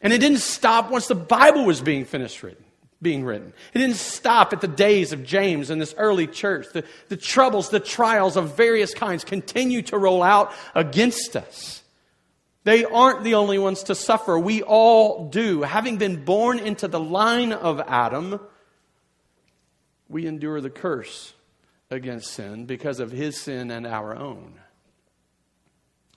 And 0.02 0.14
it 0.14 0.20
didn't 0.20 0.40
stop 0.40 0.90
once 0.90 1.08
the 1.08 1.16
Bible 1.16 1.66
was 1.66 1.82
being 1.82 2.06
finished 2.06 2.44
written 2.44 2.65
being 3.02 3.24
written. 3.24 3.54
It 3.74 3.80
didn't 3.80 3.98
stop 3.98 4.54
at 4.54 4.62
the 4.62 4.68
days 4.68 5.12
of 5.12 5.24
James 5.24 5.70
and 5.70 5.82
this 5.82 5.94
early 5.98 6.28
church. 6.28 6.68
The, 6.74 6.84
the 7.10 7.18
troubles, 7.18 7.70
the 7.70 7.80
trials 7.80 8.38
of 8.38 8.56
various 8.56 8.94
kinds 8.94 9.24
continue 9.24 9.82
to 9.84 9.98
roll 9.98 10.24
out 10.24 10.54
against 10.74 11.36
us. 11.36 11.84
They 12.64 12.84
aren't 12.84 13.24
the 13.24 13.36
only 13.36 13.60
ones 13.60 13.84
to 13.84 13.96
suffer. 13.96 14.40
We 14.40 14.64
all 14.64 15.30
do. 15.30 15.62
Having 15.62 15.98
been 15.98 16.26
born 16.26 16.58
into 16.58 16.88
the 16.88 17.00
line 17.00 17.54
of 17.54 17.80
Adam, 17.80 18.40
we 20.10 20.26
endure 20.26 20.62
the 20.62 20.72
curse 20.72 21.34
against 21.92 22.32
sin 22.32 22.66
because 22.66 23.00
of 23.00 23.12
his 23.12 23.40
sin 23.40 23.70
and 23.70 23.86
our 23.86 24.16
own. 24.16 24.56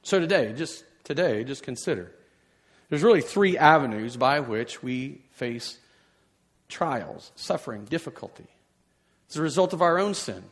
So 0.02 0.18
today, 0.18 0.54
just 0.54 0.84
today, 1.04 1.44
just 1.44 1.62
consider 1.62 2.12
there's 2.88 3.02
really 3.02 3.20
three 3.20 3.58
avenues 3.58 4.16
by 4.16 4.40
which 4.40 4.82
we 4.82 5.20
face 5.32 5.78
trials, 6.68 7.32
suffering, 7.34 7.84
difficulty. 7.84 8.46
It's 9.26 9.36
a 9.36 9.42
result 9.42 9.72
of 9.72 9.82
our 9.82 9.98
own 9.98 10.14
sin. 10.14 10.44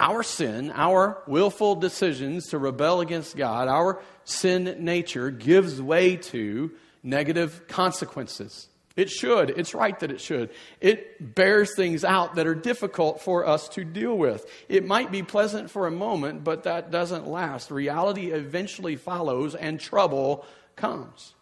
Our 0.00 0.22
sin, 0.22 0.70
our 0.74 1.22
willful 1.26 1.74
decisions 1.74 2.48
to 2.48 2.58
rebel 2.58 3.00
against 3.00 3.36
God, 3.36 3.66
our 3.66 4.00
sin 4.24 4.76
nature 4.80 5.30
gives 5.30 5.82
way 5.82 6.16
to 6.16 6.70
negative 7.02 7.66
consequences. 7.66 8.68
It 8.98 9.10
should. 9.10 9.50
It's 9.50 9.74
right 9.74 9.98
that 10.00 10.10
it 10.10 10.20
should. 10.20 10.50
It 10.80 11.34
bears 11.34 11.74
things 11.76 12.04
out 12.04 12.34
that 12.34 12.48
are 12.48 12.54
difficult 12.54 13.22
for 13.22 13.46
us 13.46 13.68
to 13.70 13.84
deal 13.84 14.16
with. 14.16 14.44
It 14.68 14.84
might 14.84 15.12
be 15.12 15.22
pleasant 15.22 15.70
for 15.70 15.86
a 15.86 15.90
moment, 15.92 16.42
but 16.42 16.64
that 16.64 16.90
doesn't 16.90 17.26
last. 17.26 17.70
Reality 17.70 18.32
eventually 18.32 18.96
follows 18.96 19.54
and 19.54 19.78
trouble 19.78 20.44
comes. 20.74 21.34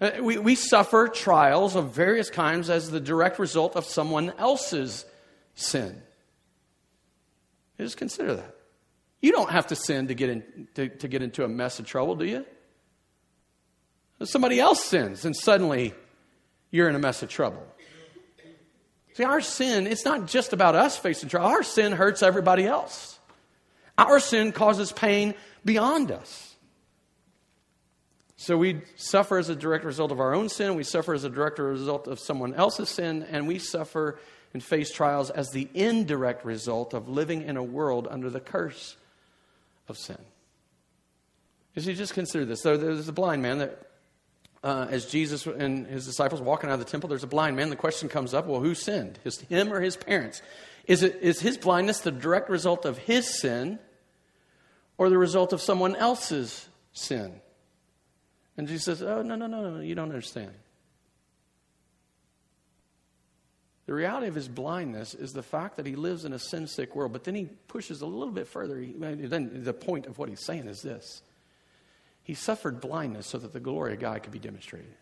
Uh, 0.00 0.10
we, 0.20 0.38
we 0.38 0.54
suffer 0.54 1.08
trials 1.08 1.74
of 1.74 1.92
various 1.92 2.30
kinds 2.30 2.70
as 2.70 2.90
the 2.90 3.00
direct 3.00 3.38
result 3.38 3.74
of 3.76 3.84
someone 3.84 4.32
else's 4.38 5.04
sin. 5.54 6.00
Just 7.78 7.96
consider 7.96 8.36
that. 8.36 8.54
You 9.20 9.32
don't 9.32 9.50
have 9.50 9.68
to 9.68 9.76
sin 9.76 10.08
to 10.08 10.14
get, 10.14 10.30
in, 10.30 10.68
to, 10.74 10.88
to 10.88 11.08
get 11.08 11.22
into 11.22 11.44
a 11.44 11.48
mess 11.48 11.80
of 11.80 11.86
trouble, 11.86 12.14
do 12.14 12.24
you? 12.24 12.46
Somebody 14.22 14.60
else 14.60 14.84
sins, 14.84 15.24
and 15.24 15.34
suddenly 15.34 15.94
you're 16.70 16.88
in 16.88 16.94
a 16.94 17.00
mess 17.00 17.22
of 17.22 17.28
trouble. 17.28 17.64
See, 19.14 19.24
our 19.24 19.40
sin, 19.40 19.88
it's 19.88 20.04
not 20.04 20.26
just 20.26 20.52
about 20.52 20.76
us 20.76 20.96
facing 20.96 21.28
trouble. 21.28 21.48
Our 21.48 21.64
sin 21.64 21.92
hurts 21.92 22.22
everybody 22.22 22.66
else. 22.66 23.18
Our 23.96 24.20
sin 24.20 24.52
causes 24.52 24.92
pain 24.92 25.34
beyond 25.64 26.12
us. 26.12 26.47
So 28.40 28.56
we 28.56 28.82
suffer 28.94 29.36
as 29.36 29.48
a 29.48 29.56
direct 29.56 29.84
result 29.84 30.12
of 30.12 30.20
our 30.20 30.32
own 30.32 30.48
sin, 30.48 30.76
we 30.76 30.84
suffer 30.84 31.12
as 31.12 31.24
a 31.24 31.28
direct 31.28 31.58
result 31.58 32.06
of 32.06 32.20
someone 32.20 32.54
else's 32.54 32.88
sin, 32.88 33.26
and 33.28 33.48
we 33.48 33.58
suffer 33.58 34.20
and 34.54 34.62
face 34.62 34.92
trials 34.92 35.28
as 35.28 35.50
the 35.50 35.68
indirect 35.74 36.44
result 36.44 36.94
of 36.94 37.08
living 37.08 37.42
in 37.42 37.56
a 37.56 37.64
world 37.64 38.06
under 38.08 38.30
the 38.30 38.38
curse 38.38 38.96
of 39.88 39.98
sin. 39.98 40.18
As 41.74 41.84
you 41.84 41.94
just 41.94 42.14
consider 42.14 42.44
this, 42.44 42.62
so 42.62 42.76
there's 42.76 43.08
a 43.08 43.12
blind 43.12 43.42
man 43.42 43.58
that, 43.58 43.90
uh, 44.62 44.86
as 44.88 45.06
Jesus 45.06 45.44
and 45.44 45.88
his 45.88 46.06
disciples 46.06 46.40
walking 46.40 46.70
out 46.70 46.74
of 46.74 46.78
the 46.78 46.84
temple, 46.84 47.08
there's 47.08 47.24
a 47.24 47.28
blind 47.28 47.56
man. 47.56 47.70
The 47.70 47.76
question 47.76 48.08
comes 48.08 48.34
up: 48.34 48.46
Well, 48.46 48.60
who 48.60 48.76
sinned, 48.76 49.18
his, 49.24 49.40
him 49.40 49.72
or 49.72 49.80
his 49.80 49.96
parents? 49.96 50.42
Is 50.86 51.02
it 51.02 51.18
is 51.22 51.40
his 51.40 51.58
blindness 51.58 52.00
the 52.00 52.12
direct 52.12 52.50
result 52.50 52.84
of 52.84 52.98
his 52.98 53.40
sin, 53.40 53.80
or 54.96 55.10
the 55.10 55.18
result 55.18 55.52
of 55.52 55.60
someone 55.60 55.96
else's 55.96 56.68
sin? 56.92 57.40
And 58.58 58.66
Jesus 58.66 58.84
says, 58.84 59.02
Oh, 59.02 59.22
no, 59.22 59.36
no, 59.36 59.46
no, 59.46 59.70
no, 59.70 59.80
you 59.80 59.94
don't 59.94 60.08
understand. 60.08 60.50
The 63.86 63.94
reality 63.94 64.26
of 64.26 64.34
his 64.34 64.48
blindness 64.48 65.14
is 65.14 65.32
the 65.32 65.42
fact 65.42 65.78
that 65.78 65.86
he 65.86 65.96
lives 65.96 66.26
in 66.26 66.34
a 66.34 66.38
sin 66.38 66.66
sick 66.66 66.94
world. 66.94 67.12
But 67.12 67.24
then 67.24 67.34
he 67.34 67.46
pushes 67.68 68.02
a 68.02 68.06
little 68.06 68.34
bit 68.34 68.46
further. 68.46 68.78
He, 68.78 68.92
then 68.92 69.62
the 69.64 69.72
point 69.72 70.04
of 70.04 70.18
what 70.18 70.28
he's 70.28 70.44
saying 70.44 70.68
is 70.68 70.82
this 70.82 71.22
He 72.22 72.34
suffered 72.34 72.82
blindness 72.82 73.28
so 73.28 73.38
that 73.38 73.54
the 73.54 73.60
glory 73.60 73.94
of 73.94 74.00
God 74.00 74.22
could 74.24 74.32
be 74.32 74.38
demonstrated. 74.38 74.92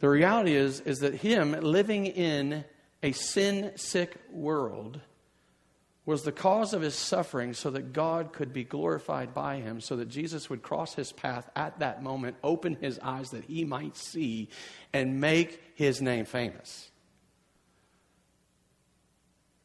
The 0.00 0.10
reality 0.10 0.54
is, 0.54 0.80
is 0.80 0.98
that 0.98 1.14
him 1.14 1.52
living 1.52 2.04
in 2.06 2.64
a 3.02 3.12
sin 3.12 3.72
sick 3.76 4.16
world 4.30 5.00
was 6.06 6.22
the 6.22 6.32
cause 6.32 6.74
of 6.74 6.82
his 6.82 6.94
suffering 6.94 7.54
so 7.54 7.70
that 7.70 7.92
God 7.92 8.32
could 8.32 8.52
be 8.52 8.64
glorified 8.64 9.32
by 9.32 9.56
him, 9.56 9.80
so 9.80 9.96
that 9.96 10.08
Jesus 10.08 10.50
would 10.50 10.62
cross 10.62 10.94
his 10.94 11.12
path 11.12 11.48
at 11.56 11.78
that 11.78 12.02
moment, 12.02 12.36
open 12.42 12.76
his 12.80 12.98
eyes 12.98 13.30
that 13.30 13.44
he 13.44 13.64
might 13.64 13.96
see, 13.96 14.48
and 14.92 15.20
make 15.20 15.60
his 15.74 16.02
name 16.02 16.26
famous. 16.26 16.90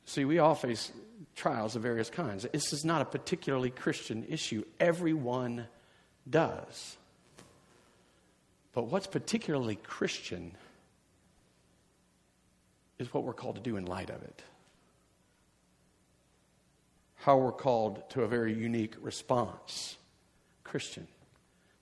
See, 0.05 0.23
we 0.23 0.39
all 0.39 0.55
face 0.55 0.91
trials 1.35 1.75
of 1.75 1.81
various 1.81 2.09
kinds. 2.09 2.47
This 2.51 2.71
is 2.71 2.85
not 2.85 3.01
a 3.01 3.05
particularly 3.05 3.69
Christian 3.69 4.25
issue, 4.29 4.63
everyone 4.79 5.67
does. 6.29 6.97
But 8.73 8.83
what's 8.83 9.07
particularly 9.07 9.75
Christian 9.75 10.55
is 12.97 13.13
what 13.13 13.23
we're 13.23 13.33
called 13.33 13.55
to 13.55 13.61
do 13.61 13.75
in 13.75 13.85
light 13.85 14.09
of 14.09 14.21
it 14.23 14.41
how 17.19 17.37
we're 17.37 17.51
called 17.51 18.09
to 18.11 18.23
a 18.23 18.27
very 18.27 18.53
unique 18.53 18.95
response. 19.01 19.97
Christian, 20.63 21.07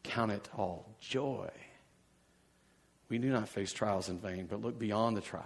count 0.03 0.31
it 0.31 0.49
all 0.57 0.95
joy. 0.99 1.49
We 3.09 3.19
do 3.19 3.29
not 3.29 3.47
face 3.47 3.71
trials 3.71 4.09
in 4.09 4.19
vain, 4.19 4.47
but 4.49 4.61
look 4.61 4.77
beyond 4.79 5.15
the 5.15 5.21
trial 5.21 5.45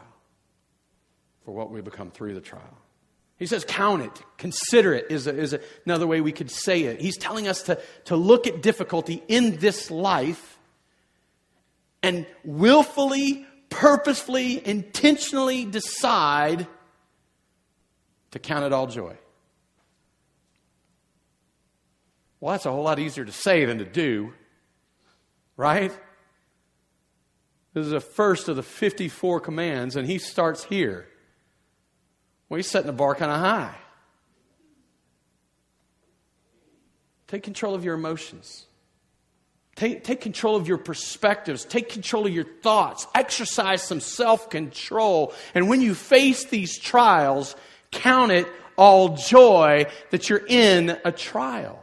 for 1.46 1.52
what 1.52 1.72
we 1.72 1.82
become 1.82 2.12
through 2.12 2.34
the 2.34 2.42
trial. 2.42 2.78
He 3.38 3.48
says, 3.48 3.66
count 3.66 4.04
it, 4.04 4.22
consider 4.38 4.94
it, 4.94 5.08
is, 5.10 5.28
a, 5.28 5.36
is 5.36 5.54
a, 5.54 5.60
another 5.86 6.06
way 6.06 6.22
we 6.22 6.32
could 6.32 6.52
say 6.52 6.84
it. 6.84 7.02
He's 7.02 7.18
telling 7.18 7.48
us 7.48 7.64
to, 7.64 7.80
to 8.06 8.16
look 8.16 8.46
at 8.46 8.62
difficulty 8.62 9.24
in 9.28 9.58
this 9.58 9.90
life 9.90 10.60
and 12.04 12.26
willfully, 12.44 13.46
purposefully, 13.70 14.66
intentionally 14.66 15.66
decide 15.66 16.68
to 18.32 18.40
count 18.40 18.64
it 18.64 18.74
all 18.74 18.88
joy. 18.88 19.18
Well, 22.42 22.54
that's 22.54 22.66
a 22.66 22.72
whole 22.72 22.84
lot 22.84 22.98
easier 22.98 23.24
to 23.24 23.32
say 23.32 23.66
than 23.66 23.78
to 23.78 23.86
do, 23.86 24.34
right? 25.56 25.92
This 27.74 27.86
is 27.86 27.92
the 27.92 28.02
first 28.02 28.50
of 28.50 28.56
the 28.56 28.64
54 28.64 29.40
commands, 29.40 29.96
and 29.96 30.08
he 30.08 30.18
starts 30.18 30.64
here. 30.64 31.08
Well, 32.50 32.58
he's 32.58 32.68
setting 32.68 32.88
the 32.88 32.94
bar 32.94 33.16
kind 33.16 33.32
of 33.32 33.40
high. 33.40 33.76
Take 37.28 37.44
control 37.44 37.76
of 37.76 37.86
your 37.86 37.94
emotions. 37.94 38.66
Take, 39.76 40.04
take 40.04 40.20
control 40.20 40.58
of 40.58 40.68
your 40.68 40.80
perspectives. 40.80 41.64
Take 41.64 41.90
control 41.90 42.26
of 42.26 42.34
your 42.34 42.44
thoughts. 42.44 43.08
Exercise 43.16 43.84
some 43.84 44.02
self 44.02 44.50
control. 44.50 45.34
And 45.54 45.70
when 45.70 45.80
you 45.80 45.96
face 45.96 46.46
these 46.46 46.78
trials, 46.78 47.56
count 47.92 48.32
it 48.32 48.48
all 48.76 49.16
joy 49.16 49.86
that 50.10 50.28
you're 50.30 50.46
in 50.46 50.98
a 51.06 51.12
trial. 51.12 51.81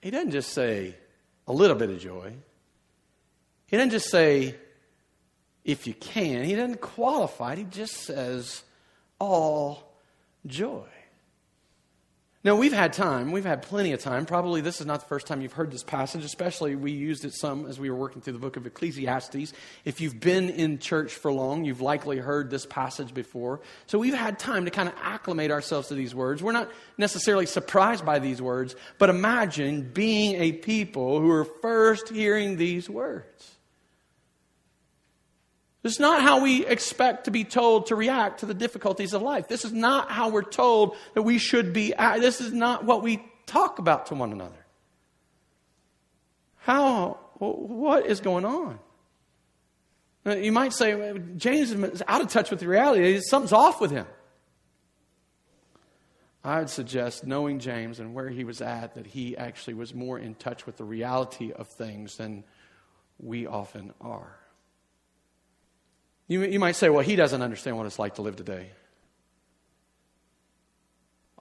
He 0.00 0.10
doesn't 0.10 0.30
just 0.30 0.52
say 0.52 0.96
a 1.46 1.52
little 1.52 1.76
bit 1.76 1.90
of 1.90 1.98
joy. 1.98 2.34
He 3.66 3.76
doesn't 3.76 3.90
just 3.90 4.10
say, 4.10 4.54
if 5.64 5.86
you 5.86 5.94
can. 5.94 6.44
He 6.44 6.54
doesn't 6.54 6.80
qualify 6.80 7.52
it. 7.52 7.58
He 7.58 7.64
just 7.64 7.94
says, 7.94 8.62
all 9.18 9.92
joy. 10.46 10.86
Now, 12.44 12.54
we've 12.54 12.72
had 12.72 12.92
time. 12.92 13.32
We've 13.32 13.44
had 13.44 13.62
plenty 13.62 13.92
of 13.92 14.00
time. 14.00 14.24
Probably 14.24 14.60
this 14.60 14.80
is 14.80 14.86
not 14.86 15.00
the 15.00 15.06
first 15.06 15.26
time 15.26 15.40
you've 15.40 15.54
heard 15.54 15.72
this 15.72 15.82
passage, 15.82 16.24
especially 16.24 16.76
we 16.76 16.92
used 16.92 17.24
it 17.24 17.34
some 17.34 17.66
as 17.66 17.80
we 17.80 17.90
were 17.90 17.96
working 17.96 18.22
through 18.22 18.34
the 18.34 18.38
book 18.38 18.56
of 18.56 18.64
Ecclesiastes. 18.64 19.52
If 19.84 20.00
you've 20.00 20.20
been 20.20 20.48
in 20.48 20.78
church 20.78 21.14
for 21.14 21.32
long, 21.32 21.64
you've 21.64 21.80
likely 21.80 22.18
heard 22.18 22.48
this 22.48 22.64
passage 22.64 23.12
before. 23.12 23.60
So 23.86 23.98
we've 23.98 24.14
had 24.14 24.38
time 24.38 24.66
to 24.66 24.70
kind 24.70 24.88
of 24.88 24.94
acclimate 25.02 25.50
ourselves 25.50 25.88
to 25.88 25.96
these 25.96 26.14
words. 26.14 26.40
We're 26.40 26.52
not 26.52 26.70
necessarily 26.96 27.46
surprised 27.46 28.06
by 28.06 28.20
these 28.20 28.40
words, 28.40 28.76
but 28.98 29.10
imagine 29.10 29.90
being 29.92 30.36
a 30.36 30.52
people 30.52 31.20
who 31.20 31.32
are 31.32 31.44
first 31.44 32.08
hearing 32.08 32.56
these 32.56 32.88
words. 32.88 33.57
This 35.82 35.94
is 35.94 36.00
not 36.00 36.22
how 36.22 36.42
we 36.42 36.66
expect 36.66 37.24
to 37.24 37.30
be 37.30 37.44
told 37.44 37.86
to 37.86 37.94
react 37.94 38.40
to 38.40 38.46
the 38.46 38.54
difficulties 38.54 39.12
of 39.14 39.22
life. 39.22 39.46
This 39.46 39.64
is 39.64 39.72
not 39.72 40.10
how 40.10 40.28
we're 40.28 40.42
told 40.42 40.96
that 41.14 41.22
we 41.22 41.38
should 41.38 41.72
be. 41.72 41.94
This 41.96 42.40
is 42.40 42.52
not 42.52 42.84
what 42.84 43.02
we 43.02 43.24
talk 43.46 43.78
about 43.78 44.06
to 44.06 44.14
one 44.14 44.32
another. 44.32 44.66
How, 46.56 47.18
what 47.38 48.06
is 48.06 48.20
going 48.20 48.44
on? 48.44 48.80
Uh, 50.26 50.36
you 50.36 50.52
might 50.52 50.72
say, 50.72 51.18
James 51.36 51.70
is 51.70 52.02
out 52.06 52.20
of 52.20 52.28
touch 52.28 52.50
with 52.50 52.62
reality. 52.62 53.20
Something's 53.20 53.52
off 53.52 53.80
with 53.80 53.90
him. 53.90 54.06
I 56.44 56.58
would 56.58 56.70
suggest, 56.70 57.26
knowing 57.26 57.58
James 57.58 58.00
and 58.00 58.14
where 58.14 58.28
he 58.28 58.44
was 58.44 58.60
at, 58.60 58.94
that 58.94 59.06
he 59.06 59.36
actually 59.36 59.74
was 59.74 59.94
more 59.94 60.18
in 60.18 60.34
touch 60.34 60.66
with 60.66 60.76
the 60.76 60.84
reality 60.84 61.52
of 61.52 61.68
things 61.68 62.16
than 62.16 62.44
we 63.18 63.46
often 63.46 63.92
are. 64.00 64.37
You, 66.28 66.44
you 66.44 66.60
might 66.60 66.76
say, 66.76 66.90
well, 66.90 67.02
he 67.02 67.16
doesn't 67.16 67.40
understand 67.40 67.76
what 67.78 67.86
it's 67.86 67.98
like 67.98 68.16
to 68.16 68.22
live 68.22 68.36
today. 68.36 68.70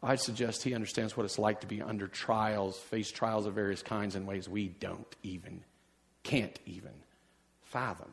I'd 0.01 0.21
suggest 0.21 0.63
he 0.63 0.73
understands 0.73 1.17
what 1.17 1.25
it's 1.25 1.37
like 1.37 1.61
to 1.61 1.67
be 1.67 1.81
under 1.81 2.07
trials, 2.07 2.77
face 2.77 3.11
trials 3.11 3.45
of 3.45 3.53
various 3.53 3.83
kinds 3.83 4.15
in 4.15 4.25
ways 4.25 4.47
we 4.47 4.69
don't 4.69 5.15
even, 5.23 5.63
can't 6.23 6.57
even 6.65 6.93
fathom. 7.63 8.11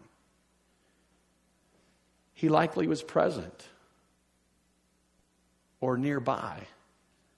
He 2.33 2.49
likely 2.49 2.89
was 2.89 3.03
present 3.03 3.69
or 5.81 5.97
nearby 5.97 6.63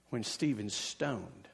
when 0.08 0.24
Stephen 0.24 0.70
stoned. 0.70 1.48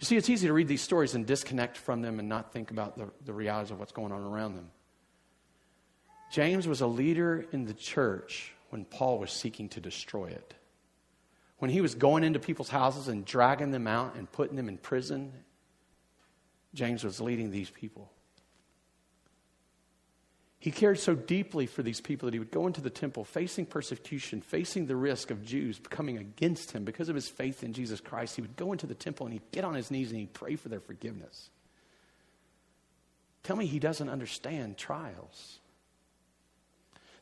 You 0.00 0.06
see, 0.06 0.16
it's 0.16 0.28
easy 0.28 0.48
to 0.48 0.52
read 0.52 0.68
these 0.68 0.82
stories 0.82 1.14
and 1.14 1.24
disconnect 1.24 1.76
from 1.76 2.02
them 2.02 2.18
and 2.18 2.28
not 2.28 2.52
think 2.52 2.70
about 2.70 2.98
the, 2.98 3.10
the 3.24 3.32
realities 3.32 3.70
of 3.70 3.78
what's 3.78 3.92
going 3.92 4.12
on 4.12 4.22
around 4.22 4.56
them. 4.56 4.70
James 6.30 6.68
was 6.68 6.80
a 6.80 6.86
leader 6.86 7.44
in 7.52 7.64
the 7.64 7.74
church 7.74 8.52
when 8.70 8.84
Paul 8.84 9.18
was 9.18 9.32
seeking 9.32 9.68
to 9.70 9.80
destroy 9.80 10.26
it. 10.26 10.54
When 11.58 11.70
he 11.70 11.80
was 11.80 11.94
going 11.94 12.24
into 12.24 12.38
people's 12.38 12.70
houses 12.70 13.08
and 13.08 13.24
dragging 13.24 13.72
them 13.72 13.86
out 13.86 14.14
and 14.14 14.30
putting 14.30 14.56
them 14.56 14.68
in 14.68 14.78
prison, 14.78 15.32
James 16.72 17.04
was 17.04 17.20
leading 17.20 17.50
these 17.50 17.68
people. 17.68 18.10
He 20.60 20.70
cared 20.70 20.98
so 20.98 21.14
deeply 21.14 21.66
for 21.66 21.82
these 21.82 22.02
people 22.02 22.26
that 22.26 22.34
he 22.34 22.38
would 22.38 22.50
go 22.50 22.66
into 22.66 22.82
the 22.82 22.90
temple 22.90 23.24
facing 23.24 23.64
persecution, 23.66 24.42
facing 24.42 24.86
the 24.86 24.94
risk 24.94 25.30
of 25.30 25.42
Jews 25.42 25.80
coming 25.88 26.18
against 26.18 26.72
him 26.72 26.84
because 26.84 27.08
of 27.08 27.14
his 27.14 27.28
faith 27.28 27.64
in 27.64 27.72
Jesus 27.72 28.00
Christ. 28.00 28.36
He 28.36 28.42
would 28.42 28.56
go 28.56 28.72
into 28.72 28.86
the 28.86 28.94
temple 28.94 29.26
and 29.26 29.32
he'd 29.32 29.50
get 29.52 29.64
on 29.64 29.74
his 29.74 29.90
knees 29.90 30.10
and 30.10 30.20
he'd 30.20 30.34
pray 30.34 30.56
for 30.56 30.68
their 30.68 30.80
forgiveness. 30.80 31.48
Tell 33.42 33.56
me 33.56 33.64
he 33.64 33.78
doesn't 33.78 34.10
understand 34.10 34.76
trials. 34.76 35.59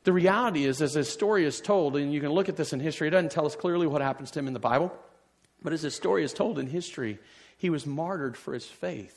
The 0.04 0.12
reality 0.12 0.64
is, 0.64 0.80
as 0.80 0.94
his 0.94 1.08
story 1.08 1.44
is 1.44 1.60
told, 1.60 1.96
and 1.96 2.12
you 2.12 2.20
can 2.20 2.30
look 2.30 2.48
at 2.48 2.56
this 2.56 2.72
in 2.72 2.80
history, 2.80 3.08
it 3.08 3.10
doesn't 3.10 3.32
tell 3.32 3.46
us 3.46 3.56
clearly 3.56 3.86
what 3.86 4.00
happens 4.00 4.30
to 4.32 4.38
him 4.38 4.46
in 4.46 4.52
the 4.52 4.58
Bible, 4.58 4.92
but 5.62 5.72
as 5.72 5.82
his 5.82 5.94
story 5.94 6.24
is 6.24 6.32
told 6.32 6.58
in 6.58 6.66
history, 6.66 7.18
he 7.56 7.70
was 7.70 7.84
martyred 7.84 8.36
for 8.36 8.54
his 8.54 8.64
faith. 8.64 9.14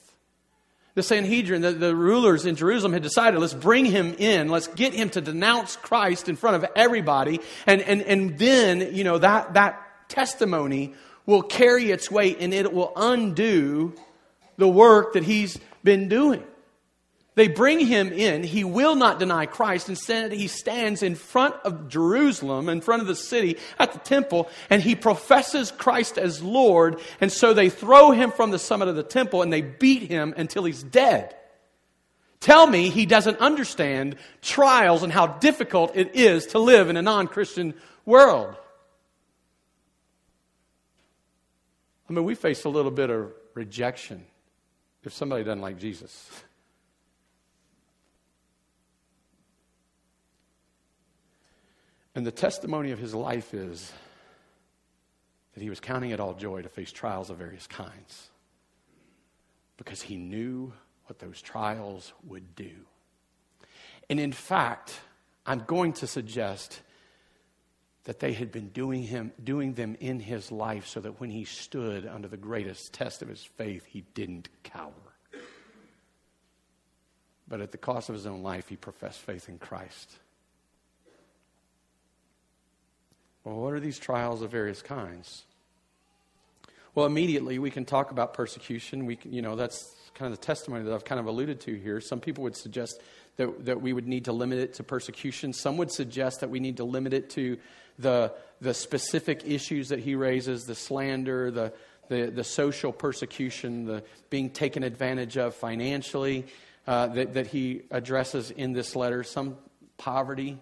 The 0.93 1.03
Sanhedrin, 1.03 1.61
the, 1.61 1.71
the, 1.71 1.95
rulers 1.95 2.45
in 2.45 2.57
Jerusalem 2.57 2.91
had 2.91 3.03
decided, 3.03 3.39
let's 3.39 3.53
bring 3.53 3.85
him 3.85 4.13
in, 4.17 4.49
let's 4.49 4.67
get 4.67 4.93
him 4.93 5.09
to 5.11 5.21
denounce 5.21 5.77
Christ 5.77 6.27
in 6.27 6.35
front 6.35 6.57
of 6.57 6.69
everybody, 6.75 7.39
and, 7.65 7.81
and, 7.81 8.01
and 8.01 8.37
then, 8.37 8.93
you 8.93 9.05
know, 9.05 9.17
that, 9.17 9.53
that 9.53 10.09
testimony 10.09 10.93
will 11.25 11.43
carry 11.43 11.91
its 11.91 12.11
weight 12.11 12.37
and 12.41 12.53
it 12.53 12.73
will 12.73 12.91
undo 12.95 13.93
the 14.57 14.67
work 14.67 15.13
that 15.13 15.23
he's 15.23 15.57
been 15.83 16.09
doing. 16.09 16.43
They 17.35 17.47
bring 17.47 17.79
him 17.79 18.11
in. 18.11 18.43
He 18.43 18.65
will 18.65 18.95
not 18.95 19.17
deny 19.17 19.45
Christ. 19.45 19.87
Instead, 19.87 20.33
he 20.33 20.47
stands 20.47 21.01
in 21.01 21.15
front 21.15 21.55
of 21.63 21.87
Jerusalem, 21.87 22.67
in 22.67 22.81
front 22.81 23.01
of 23.01 23.07
the 23.07 23.15
city 23.15 23.57
at 23.79 23.93
the 23.93 23.99
temple, 23.99 24.49
and 24.69 24.81
he 24.81 24.95
professes 24.95 25.71
Christ 25.71 26.17
as 26.17 26.43
Lord. 26.43 26.99
And 27.21 27.31
so 27.31 27.53
they 27.53 27.69
throw 27.69 28.11
him 28.11 28.31
from 28.31 28.51
the 28.51 28.59
summit 28.59 28.89
of 28.89 28.97
the 28.97 29.03
temple 29.03 29.41
and 29.41 29.51
they 29.51 29.61
beat 29.61 30.03
him 30.03 30.33
until 30.35 30.65
he's 30.65 30.83
dead. 30.83 31.33
Tell 32.41 32.67
me 32.67 32.89
he 32.89 33.05
doesn't 33.05 33.39
understand 33.39 34.17
trials 34.41 35.03
and 35.03 35.13
how 35.13 35.27
difficult 35.27 35.95
it 35.95 36.15
is 36.15 36.47
to 36.47 36.59
live 36.59 36.89
in 36.89 36.97
a 36.97 37.01
non 37.01 37.27
Christian 37.27 37.75
world. 38.05 38.55
I 42.09 42.13
mean, 42.13 42.25
we 42.25 42.35
face 42.35 42.65
a 42.65 42.69
little 42.69 42.91
bit 42.91 43.09
of 43.09 43.31
rejection 43.53 44.25
if 45.03 45.13
somebody 45.13 45.45
doesn't 45.45 45.61
like 45.61 45.77
Jesus. 45.79 46.29
And 52.15 52.25
the 52.25 52.31
testimony 52.31 52.91
of 52.91 52.99
his 52.99 53.13
life 53.13 53.53
is 53.53 53.91
that 55.53 55.61
he 55.61 55.69
was 55.69 55.79
counting 55.79 56.11
it 56.11 56.19
all 56.19 56.33
joy 56.33 56.61
to 56.61 56.69
face 56.69 56.91
trials 56.91 57.29
of 57.29 57.37
various 57.37 57.67
kinds 57.67 58.29
because 59.77 60.01
he 60.01 60.17
knew 60.17 60.73
what 61.05 61.19
those 61.19 61.41
trials 61.41 62.13
would 62.27 62.55
do. 62.55 62.71
And 64.09 64.19
in 64.19 64.31
fact, 64.31 64.99
I'm 65.45 65.63
going 65.65 65.93
to 65.93 66.07
suggest 66.07 66.81
that 68.03 68.19
they 68.19 68.33
had 68.33 68.51
been 68.51 68.69
doing, 68.69 69.03
him, 69.03 69.31
doing 69.43 69.73
them 69.73 69.95
in 69.99 70.19
his 70.19 70.51
life 70.51 70.87
so 70.87 70.99
that 70.99 71.19
when 71.19 71.29
he 71.29 71.45
stood 71.45 72.05
under 72.05 72.27
the 72.27 72.37
greatest 72.37 72.93
test 72.93 73.21
of 73.21 73.27
his 73.27 73.43
faith, 73.43 73.85
he 73.85 74.03
didn't 74.13 74.49
cower. 74.63 74.91
But 77.47 77.61
at 77.61 77.71
the 77.71 77.77
cost 77.77 78.09
of 78.09 78.15
his 78.15 78.25
own 78.25 78.43
life, 78.43 78.69
he 78.69 78.75
professed 78.75 79.19
faith 79.19 79.49
in 79.49 79.57
Christ. 79.57 80.09
Well, 83.43 83.55
what 83.55 83.73
are 83.73 83.79
these 83.79 83.97
trials 83.97 84.41
of 84.41 84.51
various 84.51 84.81
kinds? 84.81 85.45
Well, 86.93 87.05
immediately 87.05 87.57
we 87.57 87.71
can 87.71 87.85
talk 87.85 88.11
about 88.11 88.33
persecution. 88.33 89.05
We 89.05 89.17
you 89.23 89.41
know, 89.41 89.55
that's 89.55 89.95
kind 90.13 90.31
of 90.31 90.39
the 90.39 90.45
testimony 90.45 90.83
that 90.83 90.93
I've 90.93 91.05
kind 91.05 91.19
of 91.19 91.25
alluded 91.25 91.61
to 91.61 91.73
here. 91.73 92.01
Some 92.01 92.19
people 92.19 92.43
would 92.43 92.55
suggest 92.55 93.01
that, 93.37 93.65
that 93.65 93.81
we 93.81 93.93
would 93.93 94.07
need 94.07 94.25
to 94.25 94.33
limit 94.33 94.59
it 94.59 94.73
to 94.75 94.83
persecution. 94.83 95.53
Some 95.53 95.77
would 95.77 95.91
suggest 95.91 96.41
that 96.41 96.49
we 96.49 96.59
need 96.59 96.77
to 96.77 96.83
limit 96.83 97.13
it 97.13 97.29
to 97.31 97.57
the, 97.97 98.33
the 98.59 98.73
specific 98.73 99.43
issues 99.45 99.89
that 99.89 99.99
he 99.99 100.15
raises 100.15 100.65
the 100.65 100.75
slander, 100.75 101.49
the, 101.49 101.73
the, 102.09 102.25
the 102.27 102.43
social 102.43 102.91
persecution, 102.91 103.85
the 103.85 104.03
being 104.29 104.49
taken 104.49 104.83
advantage 104.83 105.37
of 105.37 105.55
financially 105.55 106.45
uh, 106.87 107.07
that, 107.07 107.33
that 107.35 107.47
he 107.47 107.83
addresses 107.89 108.51
in 108.51 108.73
this 108.73 108.95
letter, 108.95 109.23
some 109.23 109.57
poverty, 109.97 110.59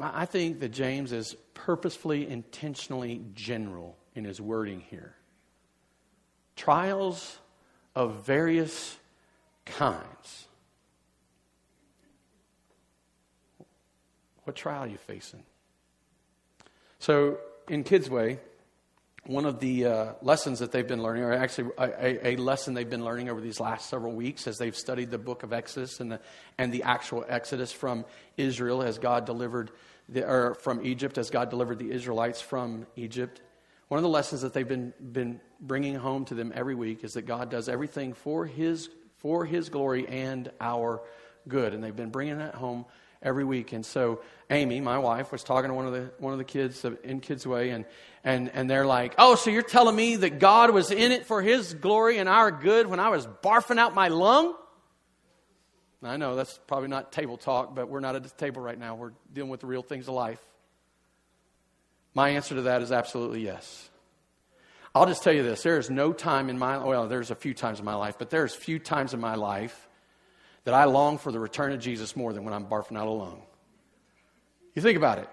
I 0.00 0.26
think 0.26 0.60
that 0.60 0.70
James 0.70 1.12
is 1.12 1.34
purposefully, 1.54 2.28
intentionally 2.28 3.22
general 3.34 3.96
in 4.14 4.24
his 4.24 4.40
wording 4.40 4.80
here. 4.90 5.14
Trials 6.56 7.38
of 7.94 8.24
various 8.24 8.96
kinds. 9.64 10.46
What 14.44 14.56
trial 14.56 14.84
are 14.84 14.88
you 14.88 14.98
facing? 14.98 15.42
So, 16.98 17.38
in 17.68 17.84
Kids 17.84 18.08
Way, 18.08 18.38
one 19.26 19.44
of 19.44 19.60
the 19.60 19.84
uh, 19.84 20.12
lessons 20.22 20.60
that 20.60 20.72
they've 20.72 20.86
been 20.86 21.02
learning, 21.02 21.24
or 21.24 21.32
actually 21.32 21.70
a, 21.78 22.28
a, 22.28 22.36
lesson 22.36 22.74
they've 22.74 22.88
been 22.88 23.04
learning 23.04 23.28
over 23.28 23.40
these 23.40 23.60
last 23.60 23.90
several 23.90 24.12
weeks 24.12 24.46
as 24.46 24.58
they've 24.58 24.76
studied 24.76 25.10
the 25.10 25.18
book 25.18 25.42
of 25.42 25.52
Exodus 25.52 26.00
and 26.00 26.12
the, 26.12 26.20
and 26.56 26.72
the 26.72 26.82
actual 26.84 27.24
Exodus 27.28 27.70
from 27.72 28.04
Israel 28.36 28.82
as 28.82 28.98
God 28.98 29.26
delivered, 29.26 29.70
the, 30.08 30.26
or 30.26 30.54
from 30.54 30.84
Egypt 30.84 31.18
as 31.18 31.30
God 31.30 31.50
delivered 31.50 31.78
the 31.78 31.90
Israelites 31.90 32.40
from 32.40 32.86
Egypt. 32.96 33.42
One 33.88 33.98
of 33.98 34.02
the 34.02 34.08
lessons 34.08 34.42
that 34.42 34.52
they've 34.52 34.68
been, 34.68 34.92
been 35.00 35.40
bringing 35.60 35.94
home 35.94 36.24
to 36.26 36.34
them 36.34 36.52
every 36.54 36.74
week 36.74 37.04
is 37.04 37.14
that 37.14 37.22
God 37.22 37.50
does 37.50 37.68
everything 37.68 38.12
for 38.12 38.46
his, 38.46 38.88
for 39.18 39.44
his 39.44 39.68
glory 39.68 40.06
and 40.08 40.50
our 40.60 41.02
good. 41.48 41.74
And 41.74 41.82
they've 41.82 41.94
been 41.94 42.10
bringing 42.10 42.38
that 42.38 42.54
home 42.54 42.84
every 43.22 43.44
week. 43.44 43.72
And 43.72 43.84
so 43.84 44.20
Amy, 44.50 44.80
my 44.80 44.98
wife, 44.98 45.30
was 45.32 45.42
talking 45.42 45.68
to 45.68 45.74
one 45.74 45.86
of 45.86 45.92
the 45.92 46.10
one 46.18 46.32
of 46.32 46.38
the 46.38 46.44
kids 46.44 46.84
in 47.04 47.20
Kids 47.20 47.46
Way, 47.46 47.70
and 47.70 47.84
and 48.24 48.50
and 48.54 48.68
they're 48.68 48.86
like, 48.86 49.14
"Oh, 49.18 49.34
so 49.34 49.50
you're 49.50 49.62
telling 49.62 49.94
me 49.94 50.16
that 50.16 50.38
God 50.38 50.70
was 50.70 50.90
in 50.90 51.12
it 51.12 51.26
for 51.26 51.42
His 51.42 51.74
glory 51.74 52.18
and 52.18 52.28
our 52.28 52.50
good 52.50 52.86
when 52.86 53.00
I 53.00 53.08
was 53.08 53.26
barfing 53.26 53.78
out 53.78 53.94
my 53.94 54.08
lung?" 54.08 54.54
I 56.02 56.16
know 56.16 56.36
that's 56.36 56.58
probably 56.66 56.88
not 56.88 57.10
table 57.10 57.36
talk, 57.36 57.74
but 57.74 57.88
we're 57.88 58.00
not 58.00 58.14
at 58.14 58.22
the 58.22 58.30
table 58.30 58.62
right 58.62 58.78
now. 58.78 58.94
We're 58.94 59.12
dealing 59.32 59.50
with 59.50 59.60
the 59.60 59.66
real 59.66 59.82
things 59.82 60.06
of 60.06 60.14
life. 60.14 60.40
My 62.14 62.30
answer 62.30 62.54
to 62.54 62.62
that 62.62 62.82
is 62.82 62.92
absolutely 62.92 63.42
yes. 63.44 63.90
I'll 64.94 65.06
just 65.06 65.22
tell 65.22 65.32
you 65.32 65.42
this 65.42 65.62
there 65.62 65.78
is 65.78 65.90
no 65.90 66.12
time 66.12 66.48
in 66.48 66.58
my 66.58 66.78
well, 66.78 67.08
there's 67.08 67.30
a 67.30 67.34
few 67.34 67.52
times 67.52 67.80
in 67.80 67.84
my 67.84 67.94
life, 67.94 68.16
but 68.18 68.30
there's 68.30 68.54
few 68.54 68.78
times 68.78 69.12
in 69.12 69.20
my 69.20 69.34
life 69.34 69.87
that 70.68 70.74
I 70.74 70.84
long 70.84 71.16
for 71.16 71.32
the 71.32 71.40
return 71.40 71.72
of 71.72 71.80
Jesus 71.80 72.14
more 72.14 72.34
than 72.34 72.44
when 72.44 72.52
I'm 72.52 72.66
barfing 72.66 72.98
out 72.98 73.06
alone. 73.06 73.40
You 74.74 74.82
think 74.82 74.98
about 74.98 75.16
it. 75.16 75.26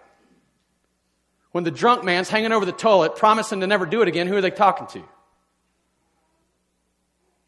When 1.52 1.65
the 1.65 1.71
drunk 1.71 2.06
man's 2.06 2.30
hanging 2.30 2.54
over 2.54 2.65
the 2.65 2.71
toilet, 2.71 3.17
promising 3.17 3.60
to 3.60 3.67
never 3.67 3.86
do 3.86 4.02
it 4.02 4.08
again, 4.08 4.28
who 4.28 4.38
are 4.38 4.41
they 4.41 4.50
talking 4.50 4.88
to? 4.88 5.00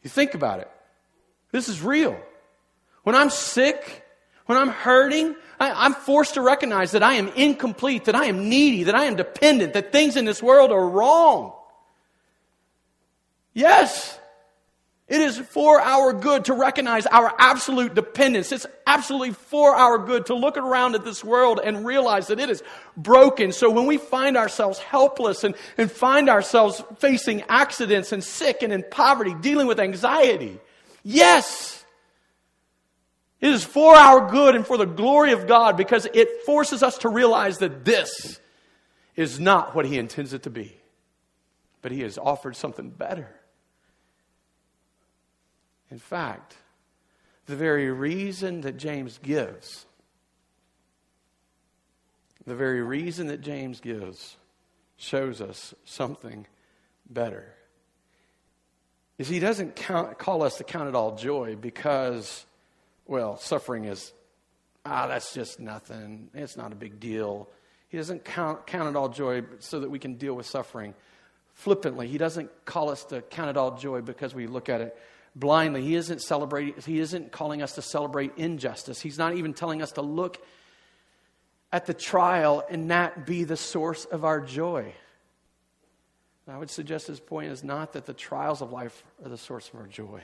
You 0.04 0.10
think 0.10 0.34
about 0.34 0.60
it. 0.60 0.70
This 1.54 1.70
is 1.70 1.82
real. 1.82 2.20
When 3.04 3.16
I'm 3.16 3.30
sick, 3.30 4.06
when 4.48 4.58
I'm 4.58 4.68
hurting, 4.68 5.38
I, 5.58 5.86
am 5.86 5.94
forced 5.94 6.34
to 6.34 6.42
recognize 6.42 6.92
that 6.92 7.04
I 7.04 7.14
am 7.14 7.30
incomplete, 7.30 8.04
that 8.04 8.16
I 8.16 8.26
am 8.26 8.50
needy, 8.50 8.84
that 8.84 8.96
I 8.96 9.06
am 9.06 9.16
dependent, 9.16 9.76
that 9.76 9.94
things 9.94 10.18
in 10.18 10.26
this 10.26 10.44
world 10.44 10.74
are 10.74 10.90
wrong. 10.90 11.54
Yes, 13.54 14.20
it 15.08 15.22
is 15.22 15.38
for 15.38 15.80
our 15.80 16.12
good 16.12 16.46
to 16.46 16.54
recognize 16.54 17.06
our 17.06 17.34
absolute 17.40 17.96
dependence. 17.96 18.52
It's 18.52 18.66
absolutely 18.86 19.32
for 19.32 19.74
our 19.74 19.98
good 19.98 20.26
to 20.26 20.34
look 20.36 20.58
around 20.58 20.96
at 20.96 21.06
this 21.06 21.24
world 21.24 21.62
and 21.64 21.86
realize 21.86 22.28
that 22.28 22.42
it 22.42 22.50
is 22.50 22.62
broken. 22.98 23.54
So 23.54 23.70
when 23.70 23.86
we 23.86 23.98
find 23.98 24.36
ourselves 24.36 24.80
helpless 24.80 25.46
and, 25.46 25.56
and 25.78 25.90
find 25.90 26.28
ourselves 26.28 26.84
facing 26.98 27.44
accidents 27.48 28.12
and 28.12 28.22
sick 28.22 28.64
and 28.64 28.74
in 28.74 28.84
poverty, 28.92 29.34
dealing 29.40 29.66
with 29.66 29.80
anxiety, 29.80 30.60
yes, 31.04 31.86
it 33.40 33.54
is 33.54 33.64
for 33.64 33.96
our 33.96 34.30
good 34.30 34.56
and 34.56 34.68
for 34.68 34.76
the 34.76 34.86
glory 34.86 35.32
of 35.32 35.48
God 35.48 35.78
because 35.78 36.06
it 36.14 36.44
forces 36.46 36.84
us 36.84 36.98
to 37.00 37.10
realize 37.10 37.60
that 37.60 37.86
this 37.86 38.42
is 39.16 39.40
not 39.40 39.74
what 39.74 39.86
He 39.86 39.98
intends 39.98 40.34
it 40.34 40.44
to 40.44 40.50
be, 40.50 40.76
but 41.82 41.94
He 41.94 42.02
has 42.02 42.18
offered 42.18 42.58
something 42.58 42.90
better. 42.90 43.34
In 45.90 46.00
fact, 46.00 46.56
the 47.46 47.56
very 47.56 47.92
reason 47.92 48.62
that 48.62 48.78
James 48.78 49.20
gives, 49.20 49.86
the 52.46 52.56
very 52.56 52.82
reason 52.82 53.28
that 53.28 53.42
James 53.42 53.80
gives, 53.80 54.38
shows 54.98 55.42
us 55.42 55.74
something 55.86 56.46
better. 57.10 57.54
Is 59.18 59.28
he 59.28 59.40
doesn't 59.40 59.76
count, 59.76 60.18
call 60.18 60.44
us 60.44 60.58
to 60.58 60.64
count 60.64 60.90
it 60.90 60.96
all 60.96 61.16
joy 61.16 61.56
because 61.56 62.46
well, 63.08 63.38
suffering 63.38 63.86
is, 63.86 64.12
ah, 64.86 65.08
that's 65.08 65.34
just 65.34 65.60
nothing. 65.60 66.30
It's 66.34 66.58
not 66.58 66.74
a 66.74 66.76
big 66.76 67.00
deal. 67.00 67.50
He 67.88 67.98
doesn't 67.98 68.26
count, 68.26 68.68
count 68.68 68.90
it 68.90 68.96
all 68.98 69.10
joy 69.10 69.44
so 69.60 69.80
that 69.80 69.90
we 69.90 69.98
can 69.98 70.16
deal 70.16 70.34
with 70.34 70.46
suffering 70.46 70.94
flippantly. 71.54 72.08
He 72.08 72.18
doesn't 72.18 72.52
call 72.66 72.90
us 72.90 73.06
to 73.06 73.22
count 73.22 73.50
it 73.50 73.58
all 73.58 73.78
joy 73.78 74.02
because 74.02 74.36
we 74.36 74.46
look 74.46 74.68
at 74.68 74.82
it 74.82 74.98
blindly. 75.40 75.84
He 75.84 75.96
isn't 75.96 76.22
celebrating, 76.22 76.76
he 76.86 77.00
isn't 77.00 77.32
calling 77.32 77.62
us 77.62 77.74
to 77.76 77.82
celebrate 77.82 78.34
injustice. 78.38 79.00
He's 79.00 79.18
not 79.18 79.36
even 79.36 79.54
telling 79.54 79.82
us 79.82 79.92
to 79.94 80.02
look 80.02 80.44
at 81.72 81.86
the 81.86 81.94
trial 81.94 82.66
and 82.70 82.88
not 82.88 83.26
be 83.26 83.44
the 83.44 83.58
source 83.58 84.06
of 84.06 84.24
our 84.24 84.42
joy. 84.42 84.94
I 86.50 86.58
would 86.58 86.70
suggest 86.70 87.08
his 87.08 87.20
point 87.20 87.52
is 87.52 87.62
not 87.62 87.94
that 87.94 88.06
the 88.06 88.14
trials 88.14 88.62
of 88.62 88.72
life 88.72 89.04
are 89.24 89.30
the 89.30 89.38
source 89.38 89.68
of 89.68 89.76
our 89.80 89.88
joy. 89.88 90.22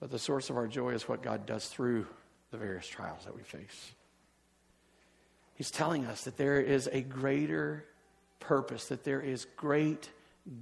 But 0.00 0.10
the 0.10 0.18
source 0.18 0.50
of 0.50 0.56
our 0.56 0.66
joy 0.66 0.90
is 0.90 1.08
what 1.08 1.22
God 1.22 1.46
does 1.46 1.68
through 1.68 2.06
the 2.50 2.56
various 2.58 2.88
trials 2.88 3.24
that 3.24 3.36
we 3.36 3.42
face. 3.42 3.92
He's 5.54 5.70
telling 5.70 6.04
us 6.06 6.24
that 6.24 6.36
there 6.36 6.60
is 6.60 6.88
a 6.90 7.00
greater 7.00 7.84
purpose, 8.40 8.86
that 8.86 9.04
there 9.04 9.20
is 9.20 9.46
great 9.56 10.10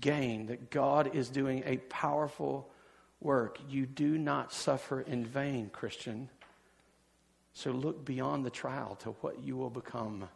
gain, 0.00 0.46
that 0.46 0.70
God 0.70 1.14
is 1.14 1.28
doing 1.28 1.62
a 1.66 1.78
powerful 1.78 2.70
work. 3.20 3.58
You 3.68 3.86
do 3.86 4.18
not 4.18 4.52
suffer 4.52 5.00
in 5.00 5.24
vain, 5.24 5.70
Christian. 5.70 6.28
So 7.52 7.70
look 7.70 8.04
beyond 8.04 8.44
the 8.44 8.50
trial 8.50 8.96
to 9.02 9.10
what 9.20 9.42
you 9.42 9.56
will 9.56 9.70
become 9.70 10.28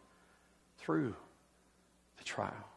through 0.78 1.14
the 2.18 2.24
trial. 2.24 2.68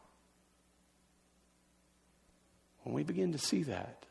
When 2.82 2.94
we 2.94 3.02
begin 3.02 3.32
to 3.32 3.38
see 3.38 3.64
that, 3.64 4.06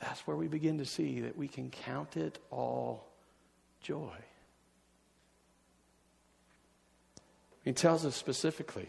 that's 0.00 0.26
where 0.26 0.36
we 0.36 0.48
begin 0.48 0.78
to 0.78 0.86
see 0.86 1.20
that 1.20 1.36
we 1.36 1.46
can 1.46 1.70
count 1.70 2.16
it 2.16 2.38
all 2.50 3.06
joy. 3.82 4.16
He 7.64 7.72
tells 7.72 8.04
us 8.04 8.16
specifically 8.16 8.88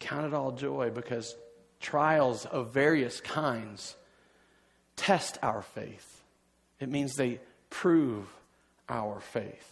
count 0.00 0.26
it 0.26 0.34
all 0.34 0.52
joy 0.52 0.90
because 0.90 1.36
trials 1.80 2.46
of 2.46 2.72
various 2.72 3.20
kinds 3.20 3.94
test 4.96 5.38
our 5.42 5.62
faith. 5.62 6.22
It 6.80 6.88
means 6.88 7.14
they 7.14 7.40
prove 7.70 8.26
our 8.88 9.20
faith. 9.20 9.66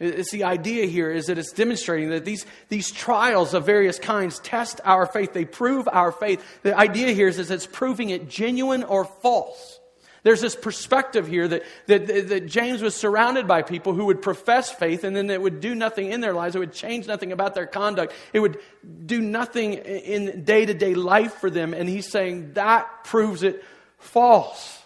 It's 0.00 0.30
the 0.30 0.44
idea 0.44 0.86
here 0.86 1.10
is 1.10 1.26
that 1.26 1.38
it's 1.38 1.52
demonstrating 1.52 2.10
that 2.10 2.24
these, 2.24 2.46
these 2.68 2.92
trials 2.92 3.52
of 3.52 3.66
various 3.66 3.98
kinds 3.98 4.38
test 4.38 4.80
our 4.84 5.06
faith. 5.06 5.32
They 5.32 5.44
prove 5.44 5.88
our 5.90 6.12
faith. 6.12 6.60
The 6.62 6.76
idea 6.76 7.12
here 7.12 7.26
is, 7.26 7.38
is 7.40 7.50
it's 7.50 7.66
proving 7.66 8.10
it 8.10 8.28
genuine 8.28 8.84
or 8.84 9.04
false. 9.04 9.77
There's 10.22 10.40
this 10.40 10.56
perspective 10.56 11.26
here 11.26 11.46
that, 11.48 11.62
that, 11.86 12.06
that 12.06 12.46
James 12.46 12.82
was 12.82 12.94
surrounded 12.94 13.46
by 13.46 13.62
people 13.62 13.94
who 13.94 14.06
would 14.06 14.20
profess 14.20 14.70
faith 14.70 15.04
and 15.04 15.14
then 15.14 15.30
it 15.30 15.40
would 15.40 15.60
do 15.60 15.74
nothing 15.74 16.10
in 16.10 16.20
their 16.20 16.32
lives. 16.32 16.56
It 16.56 16.58
would 16.58 16.72
change 16.72 17.06
nothing 17.06 17.32
about 17.32 17.54
their 17.54 17.66
conduct. 17.66 18.12
It 18.32 18.40
would 18.40 18.58
do 19.06 19.20
nothing 19.20 19.74
in 19.74 20.44
day 20.44 20.66
to 20.66 20.74
day 20.74 20.94
life 20.94 21.34
for 21.34 21.50
them. 21.50 21.72
And 21.72 21.88
he's 21.88 22.10
saying 22.10 22.54
that 22.54 23.04
proves 23.04 23.42
it 23.42 23.64
false. 23.98 24.82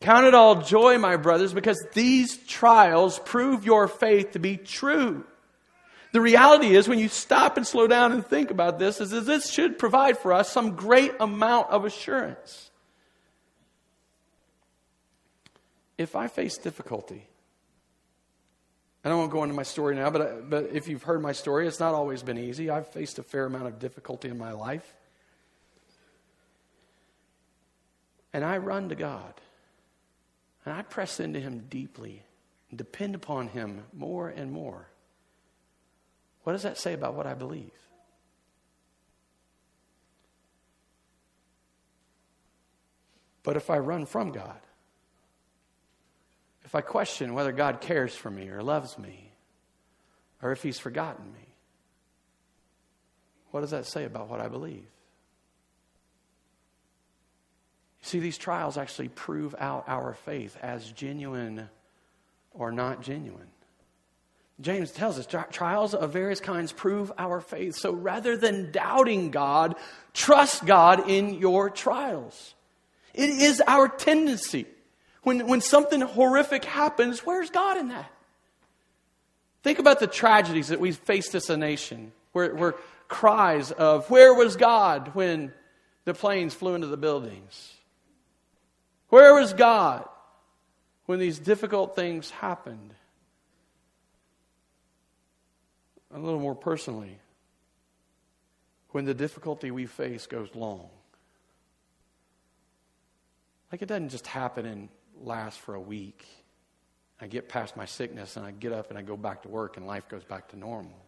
Count 0.00 0.26
it 0.26 0.34
all 0.34 0.62
joy, 0.62 0.96
my 0.98 1.16
brothers, 1.16 1.52
because 1.52 1.84
these 1.92 2.38
trials 2.46 3.18
prove 3.18 3.66
your 3.66 3.86
faith 3.86 4.32
to 4.32 4.38
be 4.38 4.56
true. 4.56 5.24
The 6.12 6.20
reality 6.20 6.74
is, 6.74 6.88
when 6.88 6.98
you 6.98 7.08
stop 7.08 7.56
and 7.56 7.66
slow 7.66 7.86
down 7.86 8.12
and 8.12 8.26
think 8.26 8.50
about 8.50 8.78
this, 8.78 9.00
is 9.00 9.10
that 9.10 9.26
this 9.26 9.50
should 9.50 9.78
provide 9.78 10.18
for 10.18 10.32
us 10.32 10.50
some 10.50 10.74
great 10.74 11.12
amount 11.20 11.68
of 11.68 11.84
assurance. 11.84 12.70
If 16.00 16.16
I 16.16 16.28
face 16.28 16.56
difficulty, 16.56 17.28
and 19.04 19.12
I 19.12 19.22
to 19.22 19.28
go 19.28 19.42
into 19.42 19.54
my 19.54 19.64
story 19.64 19.94
now, 19.96 20.08
but, 20.08 20.48
but 20.48 20.70
if 20.72 20.88
you've 20.88 21.02
heard 21.02 21.20
my 21.20 21.32
story, 21.32 21.68
it's 21.68 21.78
not 21.78 21.92
always 21.92 22.22
been 22.22 22.38
easy. 22.38 22.70
I've 22.70 22.86
faced 22.86 23.18
a 23.18 23.22
fair 23.22 23.44
amount 23.44 23.66
of 23.66 23.78
difficulty 23.78 24.30
in 24.30 24.38
my 24.38 24.52
life. 24.52 24.94
And 28.32 28.42
I 28.42 28.56
run 28.56 28.88
to 28.88 28.94
God. 28.94 29.34
And 30.64 30.72
I 30.72 30.80
press 30.80 31.20
into 31.20 31.38
Him 31.38 31.66
deeply 31.68 32.22
and 32.70 32.78
depend 32.78 33.14
upon 33.14 33.48
Him 33.48 33.84
more 33.92 34.30
and 34.30 34.50
more. 34.50 34.86
What 36.44 36.54
does 36.54 36.62
that 36.62 36.78
say 36.78 36.94
about 36.94 37.12
what 37.12 37.26
I 37.26 37.34
believe? 37.34 37.72
But 43.42 43.58
if 43.58 43.68
I 43.68 43.76
run 43.76 44.06
from 44.06 44.32
God, 44.32 44.60
if 46.70 46.74
I 46.76 46.82
question 46.82 47.34
whether 47.34 47.50
God 47.50 47.80
cares 47.80 48.14
for 48.14 48.30
me 48.30 48.48
or 48.48 48.62
loves 48.62 48.96
me, 48.96 49.32
or 50.40 50.52
if 50.52 50.62
He's 50.62 50.78
forgotten 50.78 51.24
me, 51.32 51.48
what 53.50 53.62
does 53.62 53.72
that 53.72 53.86
say 53.86 54.04
about 54.04 54.28
what 54.28 54.40
I 54.40 54.46
believe? 54.46 54.76
You 54.76 54.84
See, 58.02 58.20
these 58.20 58.38
trials 58.38 58.78
actually 58.78 59.08
prove 59.08 59.56
out 59.58 59.82
our 59.88 60.14
faith 60.14 60.56
as 60.62 60.88
genuine 60.92 61.68
or 62.52 62.70
not 62.70 63.02
genuine. 63.02 63.48
James 64.60 64.92
tells 64.92 65.18
us 65.18 65.26
trials 65.50 65.92
of 65.92 66.12
various 66.12 66.38
kinds 66.38 66.70
prove 66.70 67.10
our 67.18 67.40
faith. 67.40 67.74
So 67.74 67.92
rather 67.92 68.36
than 68.36 68.70
doubting 68.70 69.32
God, 69.32 69.74
trust 70.14 70.64
God 70.64 71.10
in 71.10 71.34
your 71.34 71.68
trials. 71.68 72.54
It 73.12 73.30
is 73.30 73.60
our 73.66 73.88
tendency. 73.88 74.66
When, 75.22 75.46
when 75.46 75.60
something 75.60 76.00
horrific 76.00 76.64
happens, 76.64 77.20
where's 77.20 77.50
God 77.50 77.76
in 77.76 77.88
that? 77.88 78.10
Think 79.62 79.78
about 79.78 80.00
the 80.00 80.06
tragedies 80.06 80.68
that 80.68 80.80
we've 80.80 80.96
faced 80.96 81.34
as 81.34 81.50
a 81.50 81.56
nation, 81.56 82.12
where, 82.32 82.54
where 82.54 82.74
cries 83.08 83.70
of, 83.72 84.08
Where 84.08 84.32
was 84.32 84.56
God 84.56 85.10
when 85.14 85.52
the 86.04 86.14
planes 86.14 86.54
flew 86.54 86.74
into 86.74 86.86
the 86.86 86.96
buildings? 86.96 87.74
Where 89.10 89.34
was 89.34 89.52
God 89.52 90.08
when 91.06 91.18
these 91.18 91.38
difficult 91.38 91.94
things 91.94 92.30
happened? 92.30 92.94
A 96.14 96.18
little 96.18 96.40
more 96.40 96.54
personally, 96.54 97.18
when 98.90 99.04
the 99.04 99.14
difficulty 99.14 99.70
we 99.70 99.86
face 99.86 100.26
goes 100.26 100.48
long. 100.54 100.88
Like 103.70 103.82
it 103.82 103.86
doesn't 103.86 104.08
just 104.08 104.26
happen 104.26 104.66
and 104.66 104.88
last 105.20 105.58
for 105.60 105.74
a 105.74 105.80
week. 105.80 106.26
I 107.20 107.26
get 107.26 107.48
past 107.48 107.76
my 107.76 107.84
sickness 107.84 108.36
and 108.36 108.46
I 108.46 108.50
get 108.50 108.72
up 108.72 108.90
and 108.90 108.98
I 108.98 109.02
go 109.02 109.16
back 109.16 109.42
to 109.42 109.48
work 109.48 109.76
and 109.76 109.86
life 109.86 110.08
goes 110.08 110.24
back 110.24 110.48
to 110.48 110.58
normal. 110.58 110.98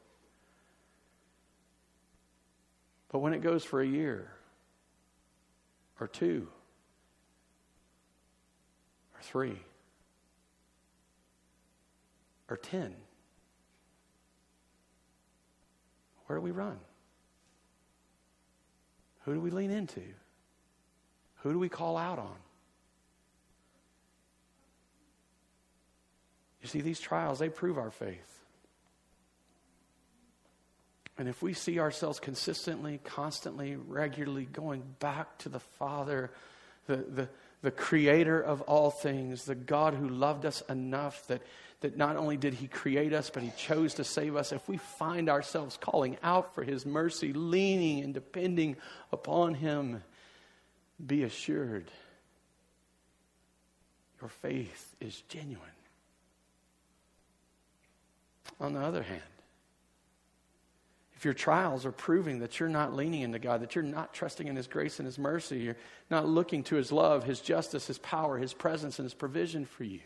But 3.10 3.20
when 3.20 3.32
it 3.32 3.42
goes 3.42 3.64
for 3.64 3.80
a 3.80 3.86
year 3.86 4.30
or 6.00 6.08
two 6.08 6.48
or 9.14 9.22
three 9.22 9.58
or 12.48 12.56
ten, 12.56 12.94
where 16.26 16.38
do 16.38 16.42
we 16.42 16.50
run? 16.50 16.78
Who 19.24 19.34
do 19.34 19.40
we 19.40 19.50
lean 19.50 19.70
into? 19.70 20.02
Who 21.36 21.52
do 21.52 21.58
we 21.58 21.68
call 21.68 21.96
out 21.96 22.18
on? 22.18 22.36
You 26.62 26.68
see, 26.68 26.80
these 26.80 27.00
trials, 27.00 27.38
they 27.38 27.48
prove 27.48 27.76
our 27.76 27.90
faith. 27.90 28.28
And 31.18 31.28
if 31.28 31.42
we 31.42 31.52
see 31.52 31.78
ourselves 31.78 32.18
consistently, 32.18 33.00
constantly, 33.04 33.76
regularly 33.76 34.46
going 34.46 34.82
back 34.98 35.38
to 35.38 35.48
the 35.48 35.60
Father, 35.60 36.30
the, 36.86 36.96
the, 36.96 37.28
the 37.60 37.70
creator 37.70 38.40
of 38.40 38.62
all 38.62 38.90
things, 38.90 39.44
the 39.44 39.54
God 39.54 39.94
who 39.94 40.08
loved 40.08 40.46
us 40.46 40.62
enough 40.68 41.26
that, 41.26 41.42
that 41.80 41.96
not 41.96 42.16
only 42.16 42.36
did 42.36 42.54
he 42.54 42.66
create 42.66 43.12
us, 43.12 43.28
but 43.28 43.42
he 43.42 43.52
chose 43.56 43.94
to 43.94 44.04
save 44.04 44.36
us, 44.36 44.52
if 44.52 44.66
we 44.68 44.78
find 44.78 45.28
ourselves 45.28 45.76
calling 45.76 46.16
out 46.22 46.54
for 46.54 46.64
his 46.64 46.86
mercy, 46.86 47.32
leaning 47.32 48.02
and 48.02 48.14
depending 48.14 48.76
upon 49.12 49.54
him, 49.54 50.02
be 51.04 51.24
assured 51.24 51.90
your 54.20 54.28
faith 54.28 54.94
is 55.00 55.20
genuine. 55.22 55.68
On 58.62 58.72
the 58.72 58.80
other 58.80 59.02
hand, 59.02 59.20
if 61.16 61.24
your 61.24 61.34
trials 61.34 61.84
are 61.84 61.90
proving 61.90 62.38
that 62.38 62.60
you're 62.60 62.68
not 62.68 62.94
leaning 62.94 63.22
into 63.22 63.40
God, 63.40 63.60
that 63.60 63.74
you're 63.74 63.82
not 63.82 64.14
trusting 64.14 64.46
in 64.46 64.54
His 64.54 64.68
grace 64.68 65.00
and 65.00 65.06
His 65.06 65.18
mercy, 65.18 65.58
you're 65.58 65.76
not 66.10 66.28
looking 66.28 66.62
to 66.64 66.76
His 66.76 66.92
love, 66.92 67.24
His 67.24 67.40
justice, 67.40 67.88
His 67.88 67.98
power, 67.98 68.38
His 68.38 68.54
presence, 68.54 69.00
and 69.00 69.04
His 69.04 69.14
provision 69.14 69.64
for 69.64 69.82
you, 69.82 70.00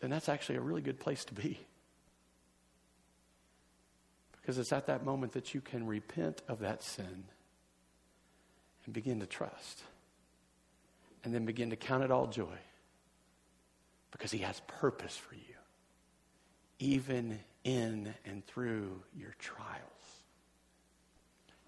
then 0.00 0.08
that's 0.08 0.30
actually 0.30 0.56
a 0.56 0.62
really 0.62 0.80
good 0.80 0.98
place 0.98 1.26
to 1.26 1.34
be. 1.34 1.60
Because 4.40 4.56
it's 4.56 4.72
at 4.72 4.86
that 4.86 5.04
moment 5.04 5.32
that 5.32 5.52
you 5.52 5.60
can 5.60 5.86
repent 5.86 6.40
of 6.48 6.60
that 6.60 6.82
sin 6.82 7.24
and 8.86 8.94
begin 8.94 9.20
to 9.20 9.26
trust. 9.26 9.82
And 11.24 11.34
then 11.34 11.44
begin 11.44 11.68
to 11.68 11.76
count 11.76 12.02
it 12.02 12.10
all 12.10 12.26
joy 12.26 12.56
because 14.10 14.30
He 14.30 14.38
has 14.38 14.60
purpose 14.66 15.16
for 15.16 15.34
you 15.34 15.40
even 16.80 17.38
in 17.62 18.12
and 18.24 18.44
through 18.46 19.02
your 19.16 19.34
trials. 19.38 19.78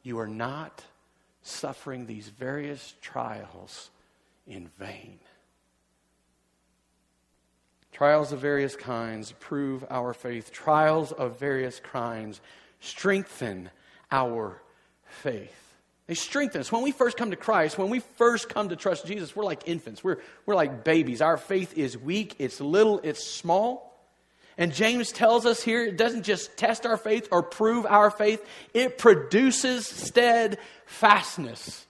You 0.03 0.19
are 0.19 0.27
not 0.27 0.83
suffering 1.43 2.07
these 2.07 2.29
various 2.29 2.95
trials 3.01 3.91
in 4.47 4.69
vain. 4.79 5.21
Trials 7.93 8.33
of 8.33 8.41
various 8.41 8.75
kinds 8.75 9.33
prove 9.39 9.85
our 9.91 10.15
faith. 10.15 10.51
Trials 10.51 11.13
of 11.13 11.39
various 11.39 11.79
kinds 11.79 12.41
strengthen 12.81 13.71
our 14.11 14.61
faith. 15.05 15.72
They 16.07 16.15
strengthen 16.15 16.61
us. 16.61 16.73
When 16.73 16.83
we 16.83 16.93
first 16.93 17.17
come 17.17 17.31
to 17.31 17.37
Christ, 17.37 17.79
when 17.79 17.89
we 17.89 18.01
first 18.01 18.49
come 18.49 18.71
to 18.71 18.77
trust 18.77 19.07
Jesus, 19.07 19.37
we're 19.37 19.45
like 19.45 19.63
infants. 19.67 20.03
We're, 20.03 20.19
we're 20.47 20.57
like 20.57 20.85
babies. 20.85 21.23
Our 21.23 21.37
faith 21.37 21.79
is 21.79 21.97
weak, 21.97 22.37
it's 22.39 22.61
little, 22.61 23.01
it's 23.03 23.25
small. 23.25 23.91
And 24.59 24.75
James 24.75 25.13
tells 25.13 25.47
us 25.47 25.63
here 25.63 25.85
it 25.85 25.97
doesn't 25.97 26.25
just 26.25 26.57
test 26.57 26.85
our 26.85 26.97
faith 26.97 27.29
or 27.31 27.43
prove 27.43 27.87
our 27.87 28.11
faith, 28.11 28.45
it 28.75 28.99
produces 28.99 29.87
steadfastness. 29.87 31.87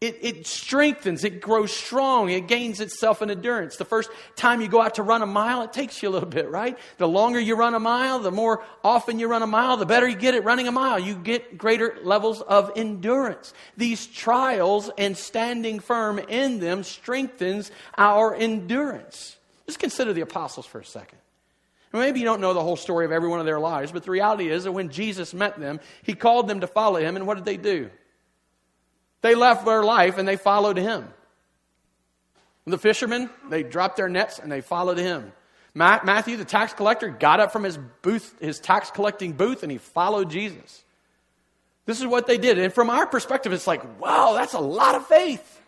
It, 0.00 0.18
it, 0.22 0.46
strengthens, 0.46 1.24
it 1.24 1.42
grows 1.42 1.70
strong, 1.70 2.30
it 2.30 2.48
gains 2.48 2.80
itself 2.80 3.20
in 3.20 3.30
endurance. 3.30 3.76
The 3.76 3.84
first 3.84 4.08
time 4.34 4.62
you 4.62 4.68
go 4.68 4.80
out 4.80 4.94
to 4.94 5.02
run 5.02 5.20
a 5.20 5.26
mile, 5.26 5.60
it 5.60 5.74
takes 5.74 6.02
you 6.02 6.08
a 6.08 6.10
little 6.10 6.28
bit, 6.28 6.48
right? 6.48 6.78
The 6.96 7.06
longer 7.06 7.38
you 7.38 7.54
run 7.54 7.74
a 7.74 7.80
mile, 7.80 8.18
the 8.18 8.30
more 8.30 8.64
often 8.82 9.18
you 9.18 9.28
run 9.28 9.42
a 9.42 9.46
mile, 9.46 9.76
the 9.76 9.84
better 9.84 10.08
you 10.08 10.16
get 10.16 10.34
at 10.34 10.42
running 10.42 10.66
a 10.66 10.72
mile. 10.72 10.98
You 10.98 11.16
get 11.16 11.58
greater 11.58 11.98
levels 12.02 12.40
of 12.40 12.72
endurance. 12.76 13.52
These 13.76 14.06
trials 14.06 14.90
and 14.96 15.14
standing 15.18 15.80
firm 15.80 16.18
in 16.18 16.60
them 16.60 16.82
strengthens 16.82 17.70
our 17.98 18.34
endurance. 18.34 19.36
Just 19.66 19.80
consider 19.80 20.14
the 20.14 20.22
apostles 20.22 20.64
for 20.64 20.80
a 20.80 20.84
second. 20.84 21.18
Maybe 21.92 22.20
you 22.20 22.24
don't 22.24 22.40
know 22.40 22.54
the 22.54 22.62
whole 22.62 22.76
story 22.76 23.04
of 23.04 23.12
every 23.12 23.28
one 23.28 23.40
of 23.40 23.46
their 23.46 23.60
lives, 23.60 23.92
but 23.92 24.04
the 24.04 24.12
reality 24.12 24.48
is 24.48 24.64
that 24.64 24.72
when 24.72 24.88
Jesus 24.88 25.34
met 25.34 25.60
them, 25.60 25.78
he 26.02 26.14
called 26.14 26.48
them 26.48 26.60
to 26.60 26.66
follow 26.66 27.00
him, 27.00 27.16
and 27.16 27.26
what 27.26 27.34
did 27.34 27.44
they 27.44 27.58
do? 27.58 27.90
They 29.22 29.34
left 29.34 29.64
their 29.64 29.82
life 29.82 30.18
and 30.18 30.26
they 30.26 30.36
followed 30.36 30.76
him. 30.76 31.08
The 32.66 32.78
fishermen, 32.78 33.30
they 33.48 33.62
dropped 33.62 33.96
their 33.96 34.08
nets 34.08 34.38
and 34.38 34.50
they 34.50 34.60
followed 34.60 34.98
him. 34.98 35.32
Matthew, 35.74 36.36
the 36.36 36.44
tax 36.44 36.72
collector, 36.72 37.08
got 37.08 37.40
up 37.40 37.52
from 37.52 37.64
his 37.64 37.78
booth, 38.02 38.34
his 38.40 38.60
tax 38.60 38.90
collecting 38.90 39.32
booth, 39.32 39.62
and 39.62 39.70
he 39.70 39.78
followed 39.78 40.30
Jesus. 40.30 40.84
This 41.86 42.00
is 42.00 42.06
what 42.06 42.26
they 42.26 42.38
did. 42.38 42.58
And 42.58 42.72
from 42.72 42.90
our 42.90 43.06
perspective, 43.06 43.52
it's 43.52 43.66
like, 43.66 44.00
wow, 44.00 44.34
that's 44.34 44.54
a 44.54 44.60
lot 44.60 44.94
of 44.94 45.06
faith. 45.06 45.60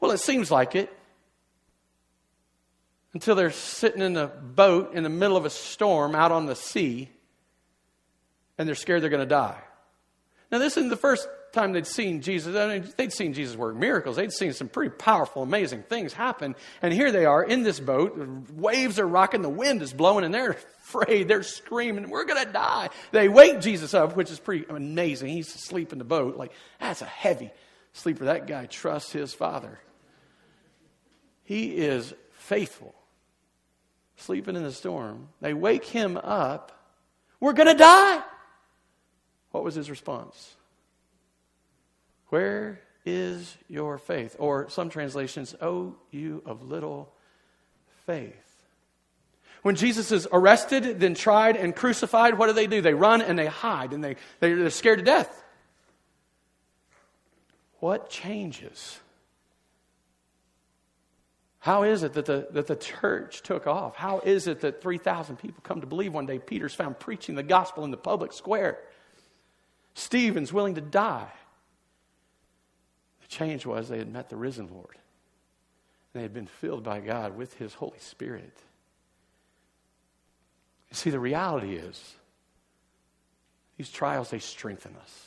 Well, 0.00 0.10
it 0.12 0.18
seems 0.18 0.50
like 0.50 0.74
it 0.74 0.92
until 3.12 3.34
they're 3.34 3.50
sitting 3.50 4.02
in 4.02 4.16
a 4.16 4.28
boat 4.28 4.94
in 4.94 5.02
the 5.02 5.08
middle 5.08 5.36
of 5.36 5.44
a 5.44 5.50
storm 5.50 6.14
out 6.14 6.32
on 6.32 6.46
the 6.46 6.56
sea 6.56 7.08
and 8.56 8.68
they're 8.68 8.74
scared 8.74 9.02
they're 9.02 9.10
going 9.10 9.20
to 9.20 9.26
die. 9.26 9.60
Now, 10.50 10.58
this 10.58 10.76
isn't 10.76 10.90
the 10.90 10.96
first 10.96 11.28
time 11.52 11.72
they'd 11.72 11.86
seen 11.86 12.20
Jesus. 12.20 12.56
I 12.56 12.78
mean, 12.78 12.92
they'd 12.96 13.12
seen 13.12 13.32
Jesus 13.32 13.56
work 13.56 13.76
miracles. 13.76 14.16
They'd 14.16 14.32
seen 14.32 14.52
some 14.52 14.68
pretty 14.68 14.90
powerful, 14.90 15.42
amazing 15.42 15.82
things 15.84 16.12
happen. 16.12 16.54
And 16.82 16.92
here 16.92 17.12
they 17.12 17.24
are 17.24 17.42
in 17.42 17.62
this 17.62 17.80
boat. 17.80 18.16
Waves 18.52 18.98
are 18.98 19.06
rocking. 19.06 19.42
The 19.42 19.48
wind 19.48 19.82
is 19.82 19.92
blowing, 19.92 20.24
and 20.24 20.32
they're 20.32 20.50
afraid. 20.50 21.28
They're 21.28 21.42
screaming, 21.42 22.10
We're 22.10 22.24
going 22.24 22.44
to 22.44 22.52
die. 22.52 22.90
They 23.12 23.28
wake 23.28 23.60
Jesus 23.60 23.94
up, 23.94 24.16
which 24.16 24.30
is 24.30 24.38
pretty 24.38 24.66
amazing. 24.68 25.28
He's 25.28 25.54
asleep 25.54 25.92
in 25.92 25.98
the 25.98 26.04
boat. 26.04 26.36
Like, 26.36 26.52
that's 26.80 27.02
a 27.02 27.06
heavy 27.06 27.50
sleeper. 27.92 28.26
That 28.26 28.46
guy 28.46 28.66
trusts 28.66 29.12
his 29.12 29.34
father. 29.34 29.78
He 31.44 31.76
is 31.76 32.14
faithful 32.32 32.94
sleeping 34.20 34.56
in 34.56 34.62
the 34.62 34.72
storm. 34.72 35.28
They 35.40 35.54
wake 35.54 35.84
him 35.84 36.16
up. 36.16 36.72
We're 37.40 37.52
going 37.52 37.68
to 37.68 37.74
die. 37.74 38.22
What 39.50 39.64
was 39.64 39.74
his 39.74 39.90
response? 39.90 40.56
Where 42.30 42.80
is 43.04 43.56
your 43.68 43.98
faith? 43.98 44.36
Or 44.38 44.68
some 44.70 44.88
translations, 44.88 45.54
oh, 45.60 45.96
you 46.10 46.42
of 46.46 46.62
little 46.62 47.12
faith. 48.06 48.34
When 49.62 49.76
Jesus 49.76 50.10
is 50.10 50.26
arrested, 50.32 51.00
then 51.00 51.14
tried 51.14 51.56
and 51.56 51.76
crucified, 51.76 52.38
what 52.38 52.46
do 52.46 52.54
they 52.54 52.66
do? 52.66 52.80
They 52.80 52.94
run 52.94 53.20
and 53.20 53.38
they 53.38 53.46
hide 53.46 53.92
and 53.92 54.02
they, 54.02 54.16
they're 54.40 54.70
scared 54.70 55.00
to 55.00 55.04
death. 55.04 55.44
What 57.80 58.08
changes? 58.08 58.98
How 61.58 61.82
is 61.82 62.02
it 62.02 62.14
that 62.14 62.24
the, 62.24 62.48
that 62.52 62.66
the 62.66 62.76
church 62.76 63.42
took 63.42 63.66
off? 63.66 63.94
How 63.96 64.20
is 64.20 64.46
it 64.46 64.60
that 64.60 64.80
3,000 64.80 65.36
people 65.36 65.62
come 65.62 65.82
to 65.82 65.86
believe 65.86 66.14
one 66.14 66.24
day 66.24 66.38
Peter's 66.38 66.74
found 66.74 66.98
preaching 66.98 67.34
the 67.34 67.42
gospel 67.42 67.84
in 67.84 67.90
the 67.90 67.98
public 67.98 68.32
square? 68.32 68.78
Stephen's 69.92 70.54
willing 70.54 70.76
to 70.76 70.80
die. 70.80 71.30
Change 73.30 73.64
was 73.64 73.88
they 73.88 73.98
had 73.98 74.12
met 74.12 74.28
the 74.28 74.36
risen 74.36 74.68
Lord. 74.68 74.98
They 76.12 76.22
had 76.22 76.34
been 76.34 76.48
filled 76.48 76.82
by 76.82 77.00
God 77.00 77.36
with 77.36 77.54
his 77.54 77.72
Holy 77.72 78.00
Spirit. 78.00 78.52
You 80.90 80.96
see, 80.96 81.10
the 81.10 81.20
reality 81.20 81.76
is 81.76 82.16
these 83.78 83.90
trials, 83.90 84.30
they 84.30 84.40
strengthen 84.40 84.96
us. 85.00 85.26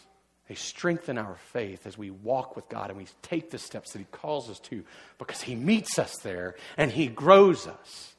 They 0.50 0.56
strengthen 0.56 1.18
our 1.18 1.38
faith 1.54 1.88
as 1.88 1.98
we 1.98 2.12
walk 2.12 2.58
with 2.58 2.68
God 2.68 2.89
and 2.89 2.98
we 2.98 3.08
take 3.22 3.50
the 3.50 3.58
steps 3.58 3.94
that 3.94 4.00
He 4.00 4.06
calls 4.12 4.50
us 4.50 4.60
to 4.60 4.84
because 5.18 5.42
He 5.42 5.56
meets 5.56 5.98
us 5.98 6.18
there 6.18 6.56
and 6.76 6.92
He 6.92 7.08
grows 7.08 7.66
us. 7.66 8.13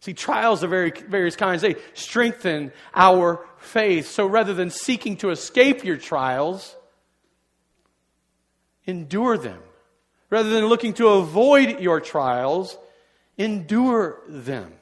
See, 0.00 0.14
trials 0.14 0.62
of 0.62 0.70
very, 0.70 0.90
various 0.90 1.36
kinds, 1.36 1.60
they 1.60 1.76
strengthen 1.92 2.72
our 2.94 3.44
faith. 3.58 4.08
So 4.08 4.26
rather 4.26 4.54
than 4.54 4.70
seeking 4.70 5.18
to 5.18 5.30
escape 5.30 5.84
your 5.84 5.98
trials, 5.98 6.75
endure 8.86 9.36
them. 9.38 9.60
Rather 10.30 10.50
than 10.50 10.66
looking 10.66 10.94
to 10.94 11.08
avoid 11.08 11.80
your 11.80 12.00
trials, 12.00 12.76
endure 13.38 14.20
them. 14.28 14.72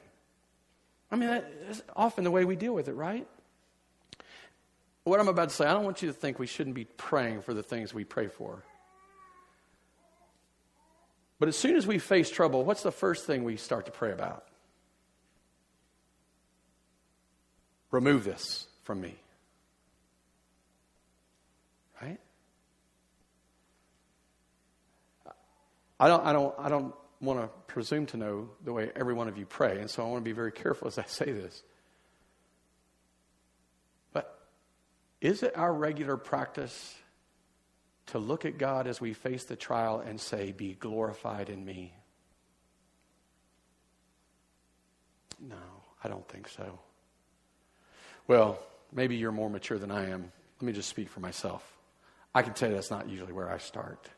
I 1.11 1.15
mean, 1.15 1.29
that's 1.29 1.83
often 1.95 2.23
the 2.23 2.31
way 2.31 2.45
we 2.45 2.55
deal 2.55 2.73
with 2.73 2.87
it, 2.87 2.93
right? 2.93 3.27
what 5.05 5.19
I'm 5.19 5.27
about 5.27 5.49
to 5.49 5.55
say, 5.55 5.65
I 5.65 5.73
don't 5.73 5.85
want 5.85 6.01
you 6.01 6.07
to 6.07 6.13
think 6.13 6.39
we 6.39 6.47
shouldn't 6.47 6.75
be 6.75 6.85
praying 6.85 7.43
for 7.43 7.53
the 7.53 7.61
things 7.61 7.93
we 7.93 8.03
pray 8.03 8.27
for. 8.27 8.63
But 11.39 11.47
as 11.47 11.55
soon 11.55 11.75
as 11.75 11.85
we 11.85 11.99
face 11.99 12.29
trouble, 12.29 12.63
what's 12.63 12.81
the 12.81 12.91
first 12.91 13.25
thing 13.25 13.43
we 13.43 13.55
start 13.55 13.85
to 13.85 13.91
pray 13.91 14.11
about? 14.11 14.45
Remove 17.91 18.23
this 18.23 18.65
from 18.83 18.99
me. 18.99 19.15
Right? 22.01 22.17
I 25.99 26.07
don't, 26.07 26.25
I 26.25 26.33
don't, 26.33 26.55
I 26.57 26.69
don't 26.69 26.93
want 27.21 27.39
to 27.39 27.47
presume 27.67 28.05
to 28.07 28.17
know 28.17 28.49
the 28.63 28.73
way 28.73 28.91
every 28.95 29.13
one 29.13 29.27
of 29.27 29.37
you 29.37 29.45
pray, 29.45 29.79
and 29.79 29.89
so 29.89 30.03
I 30.03 30.09
want 30.09 30.23
to 30.23 30.29
be 30.29 30.33
very 30.33 30.51
careful 30.51 30.87
as 30.87 30.97
I 30.97 31.05
say 31.05 31.31
this. 31.31 31.63
But 34.11 34.37
is 35.21 35.43
it 35.43 35.57
our 35.57 35.73
regular 35.73 36.17
practice 36.17 36.95
to 38.07 38.19
look 38.19 38.45
at 38.45 38.57
God 38.57 38.87
as 38.87 38.99
we 38.99 39.13
face 39.13 39.45
the 39.45 39.55
trial 39.55 39.99
and 39.99 40.19
say, 40.19 40.51
Be 40.51 40.73
glorified 40.73 41.49
in 41.49 41.63
me? 41.63 41.93
No, 45.39 45.55
I 46.03 46.07
don't 46.07 46.27
think 46.27 46.47
so. 46.47 46.79
Well, 48.27 48.59
maybe 48.91 49.15
you're 49.15 49.31
more 49.31 49.49
mature 49.49 49.77
than 49.77 49.91
I 49.91 50.09
am. 50.09 50.31
Let 50.59 50.65
me 50.65 50.73
just 50.73 50.89
speak 50.89 51.09
for 51.09 51.19
myself. 51.19 51.63
I 52.33 52.41
can 52.41 52.53
tell 52.53 52.69
you 52.69 52.75
that's 52.75 52.91
not 52.91 53.09
usually 53.09 53.33
where 53.33 53.49
I 53.49 53.57
start. 53.57 54.09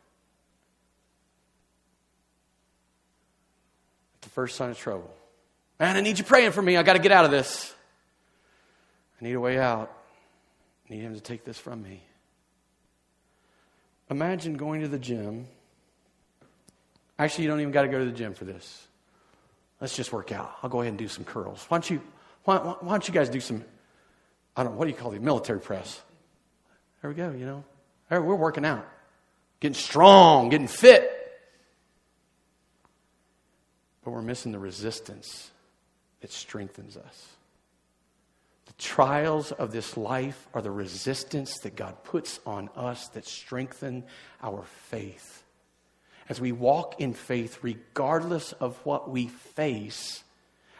The 4.21 4.29
first 4.29 4.55
sign 4.55 4.69
of 4.69 4.77
trouble. 4.77 5.13
Man, 5.79 5.95
I 5.95 6.01
need 6.01 6.17
you 6.17 6.23
praying 6.23 6.51
for 6.51 6.61
me. 6.61 6.77
I 6.77 6.83
got 6.83 6.93
to 6.93 6.99
get 6.99 7.11
out 7.11 7.25
of 7.25 7.31
this. 7.31 7.73
I 9.21 9.25
need 9.25 9.33
a 9.33 9.39
way 9.39 9.59
out. 9.59 9.91
I 10.89 10.93
need 10.93 11.01
him 11.01 11.13
to 11.13 11.21
take 11.21 11.43
this 11.43 11.57
from 11.57 11.83
me. 11.83 12.01
Imagine 14.09 14.55
going 14.55 14.81
to 14.81 14.87
the 14.87 14.99
gym. 14.99 15.47
Actually, 17.19 17.45
you 17.45 17.49
don't 17.49 17.59
even 17.59 17.71
got 17.71 17.81
to 17.81 17.87
go 17.89 17.99
to 17.99 18.05
the 18.05 18.11
gym 18.11 18.33
for 18.33 18.45
this. 18.45 18.87
Let's 19.81 19.95
just 19.95 20.11
work 20.13 20.31
out. 20.31 20.55
I'll 20.63 20.69
go 20.69 20.81
ahead 20.81 20.91
and 20.91 20.97
do 20.97 21.07
some 21.07 21.23
curls. 21.23 21.65
Why 21.67 21.77
don't 21.77 21.89
you, 21.89 22.01
why, 22.45 22.57
why 22.57 22.91
don't 22.91 23.07
you 23.07 23.13
guys 23.13 23.29
do 23.29 23.39
some, 23.39 23.63
I 24.55 24.63
don't 24.63 24.73
know, 24.73 24.77
what 24.77 24.85
do 24.85 24.91
you 24.91 24.97
call 24.97 25.11
the 25.11 25.19
military 25.19 25.59
press? 25.59 26.01
There 27.01 27.11
we 27.11 27.15
go, 27.15 27.31
you 27.31 27.45
know. 27.45 27.63
We're 28.09 28.21
working 28.21 28.65
out, 28.65 28.87
getting 29.59 29.75
strong, 29.75 30.49
getting 30.49 30.67
fit. 30.67 31.13
But 34.03 34.06
we're 34.17 34.23
missing 34.23 34.51
the 34.51 34.57
resistance 34.57 35.51
that 36.21 36.31
strengthens 36.31 36.97
us. 36.97 37.27
The 38.65 38.73
trials 38.73 39.51
of 39.51 39.71
this 39.71 39.95
life 39.95 40.47
are 40.55 40.61
the 40.63 40.71
resistance 40.71 41.59
that 41.59 41.75
God 41.75 42.03
puts 42.03 42.39
on 42.43 42.71
us 42.75 43.09
that 43.09 43.27
strengthen 43.27 44.03
our 44.41 44.63
faith. 44.89 45.43
As 46.29 46.41
we 46.41 46.51
walk 46.51 46.99
in 46.99 47.13
faith, 47.13 47.59
regardless 47.61 48.53
of 48.53 48.75
what 48.87 49.07
we 49.07 49.27
face, 49.27 50.23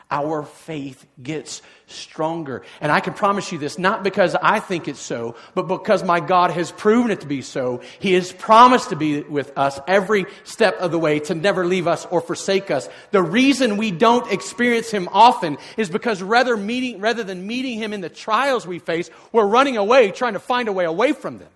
our 0.09 0.43
faith 0.43 1.05
gets 1.21 1.61
stronger. 1.87 2.63
And 2.81 2.91
I 2.91 2.99
can 2.99 3.13
promise 3.13 3.51
you 3.51 3.57
this, 3.57 3.77
not 3.77 4.03
because 4.03 4.35
I 4.35 4.59
think 4.59 4.87
it's 4.87 4.99
so, 4.99 5.35
but 5.53 5.63
because 5.63 6.03
my 6.03 6.19
God 6.19 6.51
has 6.51 6.71
proven 6.71 7.11
it 7.11 7.21
to 7.21 7.27
be 7.27 7.41
so. 7.41 7.81
He 7.99 8.13
has 8.13 8.31
promised 8.31 8.89
to 8.89 8.95
be 8.95 9.21
with 9.21 9.57
us 9.57 9.79
every 9.87 10.25
step 10.43 10.77
of 10.79 10.91
the 10.91 10.99
way, 10.99 11.19
to 11.21 11.35
never 11.35 11.65
leave 11.65 11.87
us 11.87 12.05
or 12.05 12.21
forsake 12.21 12.71
us. 12.71 12.89
The 13.11 13.23
reason 13.23 13.77
we 13.77 13.91
don't 13.91 14.31
experience 14.31 14.91
Him 14.91 15.09
often 15.11 15.57
is 15.75 15.89
because 15.89 16.21
rather, 16.21 16.55
meeting, 16.57 16.99
rather 16.99 17.23
than 17.23 17.47
meeting 17.47 17.77
Him 17.77 17.93
in 17.93 18.01
the 18.01 18.09
trials 18.09 18.65
we 18.67 18.79
face, 18.79 19.09
we're 19.31 19.47
running 19.47 19.77
away, 19.77 20.11
trying 20.11 20.33
to 20.33 20.39
find 20.39 20.67
a 20.67 20.73
way 20.73 20.85
away 20.85 21.13
from 21.13 21.39
them. 21.39 21.49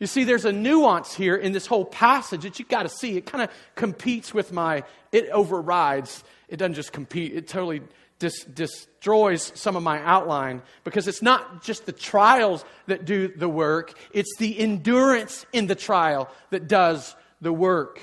You 0.00 0.06
see, 0.06 0.24
there's 0.24 0.44
a 0.44 0.52
nuance 0.52 1.14
here 1.14 1.36
in 1.36 1.52
this 1.52 1.66
whole 1.66 1.84
passage 1.84 2.42
that 2.42 2.58
you've 2.58 2.68
got 2.68 2.82
to 2.82 2.88
see. 2.88 3.16
It 3.16 3.26
kind 3.26 3.44
of 3.44 3.50
competes 3.74 4.34
with 4.34 4.52
my, 4.52 4.82
it 5.12 5.28
overrides 5.30 6.24
it 6.48 6.58
doesn't 6.58 6.74
just 6.74 6.92
compete, 6.92 7.34
it 7.34 7.48
totally 7.48 7.82
dis- 8.18 8.44
destroys 8.44 9.52
some 9.54 9.76
of 9.76 9.82
my 9.82 10.00
outline 10.02 10.62
because 10.84 11.08
it's 11.08 11.22
not 11.22 11.62
just 11.62 11.86
the 11.86 11.92
trials 11.92 12.64
that 12.86 13.04
do 13.04 13.28
the 13.28 13.48
work, 13.48 13.98
it's 14.12 14.36
the 14.38 14.58
endurance 14.58 15.46
in 15.52 15.66
the 15.66 15.74
trial 15.74 16.30
that 16.50 16.68
does 16.68 17.16
the 17.40 17.52
work. 17.52 18.00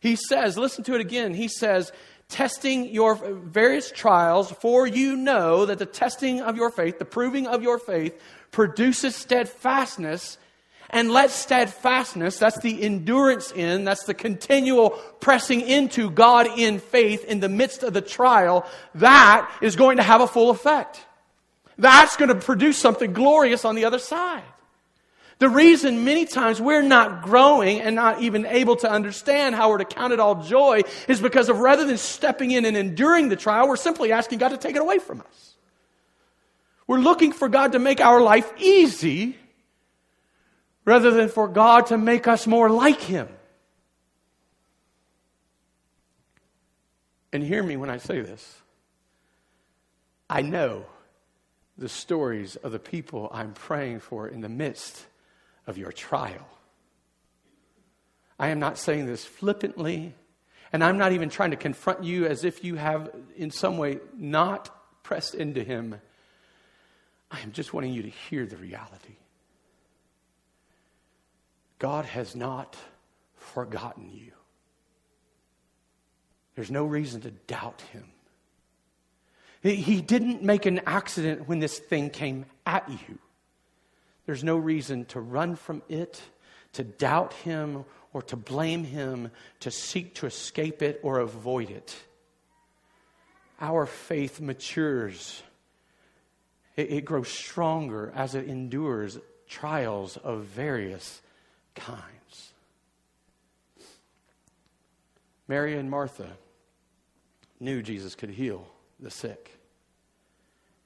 He 0.00 0.16
says, 0.16 0.58
listen 0.58 0.84
to 0.84 0.94
it 0.94 1.00
again. 1.00 1.34
He 1.34 1.48
says, 1.48 1.92
testing 2.28 2.86
your 2.86 3.14
various 3.14 3.92
trials, 3.92 4.50
for 4.50 4.86
you 4.86 5.16
know 5.16 5.66
that 5.66 5.78
the 5.78 5.86
testing 5.86 6.40
of 6.40 6.56
your 6.56 6.70
faith, 6.70 6.98
the 6.98 7.04
proving 7.04 7.46
of 7.46 7.62
your 7.62 7.78
faith, 7.78 8.20
produces 8.50 9.14
steadfastness 9.14 10.38
and 10.92 11.10
let 11.10 11.30
steadfastness, 11.30 12.38
that's 12.38 12.58
the 12.60 12.82
endurance 12.82 13.50
in, 13.50 13.84
that's 13.84 14.04
the 14.04 14.12
continual 14.14 14.90
pressing 15.20 15.62
into 15.62 16.10
God 16.10 16.46
in 16.58 16.78
faith 16.78 17.24
in 17.24 17.40
the 17.40 17.48
midst 17.48 17.82
of 17.82 17.94
the 17.94 18.02
trial, 18.02 18.66
that 18.96 19.50
is 19.62 19.74
going 19.74 19.96
to 19.96 20.02
have 20.02 20.20
a 20.20 20.26
full 20.26 20.50
effect. 20.50 21.04
That's 21.78 22.16
going 22.16 22.28
to 22.28 22.34
produce 22.34 22.76
something 22.76 23.14
glorious 23.14 23.64
on 23.64 23.74
the 23.74 23.86
other 23.86 23.98
side. 23.98 24.44
The 25.38 25.48
reason 25.48 26.04
many 26.04 26.26
times 26.26 26.60
we're 26.60 26.82
not 26.82 27.22
growing 27.22 27.80
and 27.80 27.96
not 27.96 28.22
even 28.22 28.46
able 28.46 28.76
to 28.76 28.90
understand 28.90 29.54
how 29.54 29.70
we're 29.70 29.78
to 29.78 29.84
count 29.84 30.12
it 30.12 30.20
all 30.20 30.44
joy 30.44 30.82
is 31.08 31.20
because 31.20 31.48
of 31.48 31.58
rather 31.58 31.84
than 31.84 31.96
stepping 31.96 32.52
in 32.52 32.64
and 32.64 32.76
enduring 32.76 33.30
the 33.30 33.34
trial, 33.34 33.66
we're 33.66 33.76
simply 33.76 34.12
asking 34.12 34.38
God 34.38 34.50
to 34.50 34.58
take 34.58 34.76
it 34.76 34.82
away 34.82 34.98
from 34.98 35.20
us. 35.22 35.54
We're 36.86 37.00
looking 37.00 37.32
for 37.32 37.48
God 37.48 37.72
to 37.72 37.78
make 37.78 38.00
our 38.00 38.20
life 38.20 38.52
easy 38.58 39.36
rather 40.84 41.10
than 41.10 41.28
for 41.28 41.48
God 41.48 41.86
to 41.86 41.98
make 41.98 42.26
us 42.26 42.46
more 42.46 42.68
like 42.68 43.00
Him. 43.00 43.28
And 47.32 47.42
hear 47.42 47.62
me 47.62 47.76
when 47.76 47.90
I 47.90 47.96
say 47.96 48.20
this. 48.20 48.56
I 50.28 50.42
know 50.42 50.86
the 51.78 51.88
stories 51.88 52.56
of 52.56 52.72
the 52.72 52.78
people 52.78 53.30
I'm 53.32 53.52
praying 53.52 54.00
for 54.00 54.28
in 54.28 54.40
the 54.40 54.48
midst 54.48 55.06
of 55.66 55.78
your 55.78 55.92
trial. 55.92 56.46
I 58.38 58.48
am 58.48 58.58
not 58.58 58.76
saying 58.76 59.06
this 59.06 59.24
flippantly, 59.24 60.14
and 60.72 60.82
I'm 60.82 60.98
not 60.98 61.12
even 61.12 61.28
trying 61.28 61.52
to 61.52 61.56
confront 61.56 62.04
you 62.04 62.26
as 62.26 62.44
if 62.44 62.64
you 62.64 62.76
have, 62.76 63.10
in 63.36 63.50
some 63.50 63.78
way, 63.78 64.00
not 64.16 64.70
pressed 65.02 65.34
into 65.34 65.62
Him. 65.62 66.00
I 67.30 67.40
am 67.40 67.52
just 67.52 67.72
wanting 67.72 67.92
you 67.92 68.02
to 68.02 68.10
hear 68.10 68.44
the 68.46 68.56
reality. 68.56 69.16
God 71.82 72.04
has 72.04 72.36
not 72.36 72.76
forgotten 73.34 74.08
you. 74.08 74.30
There's 76.54 76.70
no 76.70 76.84
reason 76.84 77.22
to 77.22 77.32
doubt 77.32 77.80
him. 77.92 78.04
He 79.64 80.00
didn't 80.00 80.44
make 80.44 80.64
an 80.64 80.82
accident 80.86 81.48
when 81.48 81.58
this 81.58 81.80
thing 81.80 82.10
came 82.10 82.46
at 82.64 82.88
you. 82.88 83.18
There's 84.26 84.44
no 84.44 84.58
reason 84.58 85.06
to 85.06 85.18
run 85.18 85.56
from 85.56 85.82
it, 85.88 86.22
to 86.74 86.84
doubt 86.84 87.32
him, 87.32 87.84
or 88.12 88.22
to 88.22 88.36
blame 88.36 88.84
him, 88.84 89.32
to 89.58 89.72
seek 89.72 90.14
to 90.14 90.26
escape 90.26 90.82
it 90.82 91.00
or 91.02 91.18
avoid 91.18 91.68
it. 91.68 91.96
Our 93.60 93.86
faith 93.86 94.40
matures, 94.40 95.42
it, 96.76 97.04
grows 97.04 97.28
stronger 97.28 98.12
as 98.14 98.36
it 98.36 98.46
endures 98.46 99.18
trials 99.48 100.16
of 100.16 100.44
various 100.44 101.21
kinds. 101.74 102.52
Mary 105.48 105.76
and 105.76 105.90
Martha 105.90 106.28
knew 107.60 107.82
Jesus 107.82 108.14
could 108.14 108.30
heal 108.30 108.66
the 109.00 109.10
sick. 109.10 109.58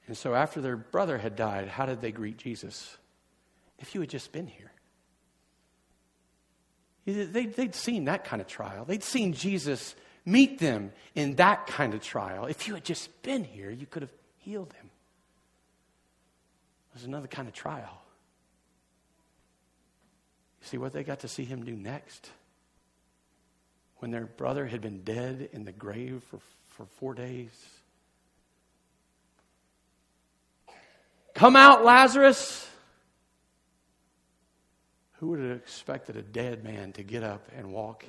And 0.07 0.17
so, 0.17 0.33
after 0.33 0.61
their 0.61 0.77
brother 0.77 1.17
had 1.17 1.35
died, 1.35 1.67
how 1.67 1.85
did 1.85 2.01
they 2.01 2.11
greet 2.11 2.37
Jesus? 2.37 2.97
If 3.79 3.93
you 3.93 4.01
had 4.01 4.09
just 4.09 4.31
been 4.31 4.47
here. 4.47 4.71
They'd, 7.05 7.53
they'd 7.53 7.75
seen 7.75 8.05
that 8.05 8.25
kind 8.25 8.41
of 8.41 8.47
trial. 8.47 8.83
They'd 8.83 9.03
seen 9.03 9.33
Jesus 9.33 9.95
meet 10.25 10.59
them 10.59 10.91
in 11.15 11.35
that 11.35 11.67
kind 11.67 11.93
of 11.93 12.01
trial. 12.01 12.45
If 12.45 12.67
you 12.67 12.73
had 12.73 12.83
just 12.83 13.21
been 13.21 13.45
here, 13.45 13.69
you 13.69 13.85
could 13.85 14.01
have 14.01 14.11
healed 14.39 14.73
him. 14.73 14.89
It 16.91 16.95
was 16.95 17.03
another 17.05 17.27
kind 17.27 17.47
of 17.47 17.53
trial. 17.53 18.01
See 20.67 20.77
what 20.77 20.91
they 20.91 21.05
got 21.05 21.21
to 21.21 21.29
see 21.29 21.45
him 21.45 21.63
do 21.63 21.77
next? 21.77 22.29
When 23.99 24.11
their 24.11 24.25
brother 24.25 24.65
had 24.65 24.81
been 24.81 25.01
dead 25.01 25.47
in 25.53 25.63
the 25.63 25.71
grave 25.71 26.21
for, 26.29 26.39
for 26.67 26.85
four 26.97 27.13
days. 27.13 27.51
Come 31.33 31.55
out, 31.55 31.85
Lazarus. 31.85 32.67
Who 35.19 35.29
would 35.29 35.39
have 35.39 35.51
expected 35.51 36.17
a 36.17 36.21
dead 36.21 36.65
man 36.65 36.91
to 36.93 37.03
get 37.03 37.23
up 37.23 37.47
and 37.55 37.71
walk 37.71 38.03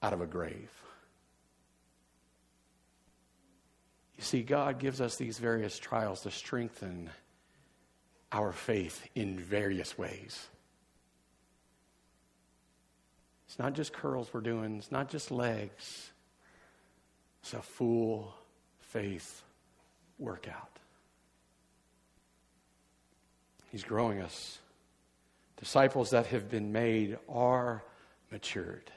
out 0.00 0.12
of 0.12 0.20
a 0.20 0.26
grave? 0.26 0.70
You 4.16 4.22
see, 4.22 4.42
God 4.44 4.78
gives 4.78 5.00
us 5.00 5.16
these 5.16 5.40
various 5.40 5.76
trials 5.76 6.20
to 6.20 6.30
strengthen 6.30 7.10
our 8.30 8.52
faith 8.52 9.08
in 9.16 9.40
various 9.40 9.98
ways. 9.98 10.46
It's 13.50 13.58
not 13.58 13.72
just 13.72 13.92
curls 13.92 14.30
we're 14.32 14.42
doing, 14.42 14.76
it's 14.76 14.92
not 14.92 15.08
just 15.08 15.32
legs. 15.32 16.12
It's 17.42 17.52
a 17.52 17.60
full 17.60 18.32
faith 18.78 19.42
workout. 20.20 20.78
He's 23.72 23.82
growing 23.82 24.20
us. 24.20 24.60
Disciples 25.56 26.10
that 26.10 26.26
have 26.26 26.48
been 26.48 26.70
made 26.70 27.18
are 27.28 27.82
matured 28.30 28.88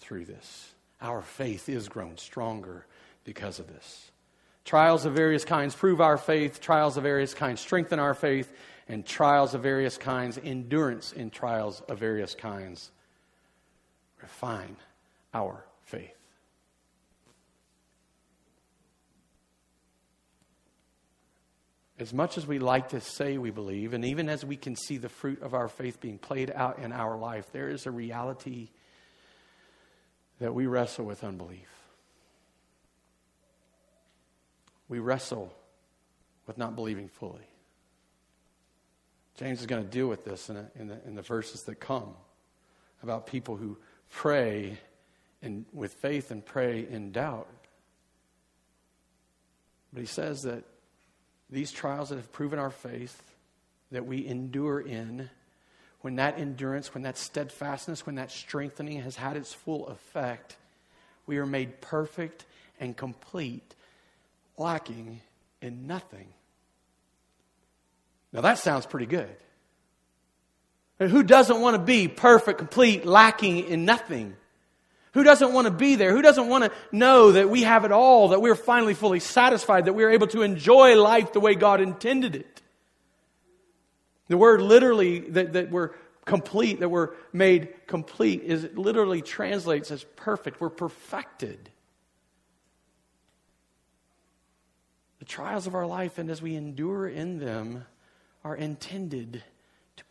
through 0.00 0.26
this. 0.26 0.74
Our 1.00 1.22
faith 1.22 1.70
is 1.70 1.88
grown 1.88 2.18
stronger 2.18 2.84
because 3.24 3.58
of 3.58 3.68
this. 3.68 4.10
Trials 4.66 5.06
of 5.06 5.14
various 5.14 5.46
kinds 5.46 5.74
prove 5.74 6.02
our 6.02 6.18
faith, 6.18 6.60
trials 6.60 6.98
of 6.98 7.04
various 7.04 7.32
kinds 7.32 7.62
strengthen 7.62 7.98
our 7.98 8.12
faith, 8.12 8.52
and 8.86 9.06
trials 9.06 9.54
of 9.54 9.62
various 9.62 9.96
kinds, 9.96 10.38
endurance 10.44 11.12
in 11.12 11.30
trials 11.30 11.80
of 11.88 11.98
various 11.98 12.34
kinds, 12.34 12.90
refine 14.22 14.76
our 15.34 15.64
faith. 15.82 16.16
As 21.98 22.12
much 22.12 22.36
as 22.36 22.46
we 22.46 22.58
like 22.58 22.88
to 22.88 23.00
say 23.00 23.38
we 23.38 23.50
believe, 23.50 23.92
and 23.92 24.04
even 24.04 24.28
as 24.28 24.44
we 24.44 24.56
can 24.56 24.74
see 24.74 24.96
the 24.96 25.08
fruit 25.08 25.42
of 25.42 25.54
our 25.54 25.68
faith 25.68 26.00
being 26.00 26.18
played 26.18 26.50
out 26.50 26.78
in 26.78 26.92
our 26.92 27.16
life, 27.16 27.52
there 27.52 27.68
is 27.68 27.86
a 27.86 27.90
reality 27.90 28.70
that 30.40 30.54
we 30.54 30.66
wrestle 30.66 31.04
with 31.04 31.22
unbelief. 31.22 31.68
We 34.88 34.98
wrestle 34.98 35.52
with 36.46 36.58
not 36.58 36.74
believing 36.74 37.08
fully. 37.08 37.46
James 39.36 39.60
is 39.60 39.66
going 39.66 39.84
to 39.84 39.88
deal 39.88 40.08
with 40.08 40.24
this 40.24 40.50
in, 40.50 40.56
a, 40.56 40.70
in, 40.74 40.88
the, 40.88 40.98
in 41.06 41.14
the 41.14 41.22
verses 41.22 41.62
that 41.62 41.76
come 41.76 42.14
about 43.02 43.26
people 43.26 43.56
who 43.56 43.78
pray 44.12 44.78
in, 45.42 45.66
with 45.72 45.94
faith 45.94 46.30
and 46.30 46.44
pray 46.44 46.86
in 46.88 47.10
doubt. 47.10 47.48
But 49.92 50.00
he 50.00 50.06
says 50.06 50.42
that 50.42 50.64
these 51.50 51.72
trials 51.72 52.10
that 52.10 52.16
have 52.16 52.32
proven 52.32 52.58
our 52.58 52.70
faith, 52.70 53.20
that 53.90 54.06
we 54.06 54.26
endure 54.26 54.80
in, 54.80 55.28
when 56.02 56.16
that 56.16 56.38
endurance, 56.38 56.94
when 56.94 57.02
that 57.02 57.18
steadfastness, 57.18 58.06
when 58.06 58.14
that 58.16 58.30
strengthening 58.30 59.00
has 59.02 59.16
had 59.16 59.36
its 59.36 59.52
full 59.52 59.86
effect, 59.88 60.56
we 61.26 61.38
are 61.38 61.46
made 61.46 61.80
perfect 61.80 62.44
and 62.80 62.96
complete, 62.96 63.74
lacking 64.56 65.20
in 65.60 65.86
nothing. 65.86 66.28
Now 68.32 68.40
that 68.40 68.58
sounds 68.58 68.86
pretty 68.86 69.06
good. 69.06 69.36
And 71.02 71.10
who 71.10 71.24
doesn't 71.24 71.60
want 71.60 71.74
to 71.74 71.82
be 71.82 72.06
perfect, 72.06 72.58
complete, 72.58 73.04
lacking 73.04 73.58
in 73.58 73.84
nothing? 73.84 74.36
Who 75.14 75.24
doesn't 75.24 75.52
want 75.52 75.66
to 75.66 75.72
be 75.72 75.96
there? 75.96 76.12
Who 76.12 76.22
doesn't 76.22 76.48
want 76.48 76.62
to 76.62 76.70
know 76.92 77.32
that 77.32 77.50
we 77.50 77.64
have 77.64 77.84
it 77.84 77.90
all, 77.90 78.28
that 78.28 78.40
we're 78.40 78.54
finally 78.54 78.94
fully 78.94 79.18
satisfied, 79.18 79.86
that 79.86 79.94
we're 79.94 80.12
able 80.12 80.28
to 80.28 80.42
enjoy 80.42 80.94
life 80.94 81.32
the 81.32 81.40
way 81.40 81.56
God 81.56 81.80
intended 81.80 82.36
it? 82.36 82.62
The 84.28 84.38
word 84.38 84.62
literally 84.62 85.18
that, 85.30 85.54
that 85.54 85.72
we're 85.72 85.90
complete, 86.24 86.78
that 86.78 86.88
we're 86.88 87.10
made 87.32 87.74
complete, 87.88 88.44
is 88.44 88.68
literally 88.74 89.22
translates 89.22 89.90
as 89.90 90.04
perfect. 90.14 90.60
We're 90.60 90.70
perfected. 90.70 91.68
The 95.18 95.24
trials 95.24 95.66
of 95.66 95.74
our 95.74 95.84
life, 95.84 96.18
and 96.18 96.30
as 96.30 96.40
we 96.40 96.54
endure 96.54 97.08
in 97.08 97.40
them, 97.40 97.86
are 98.44 98.54
intended 98.54 99.42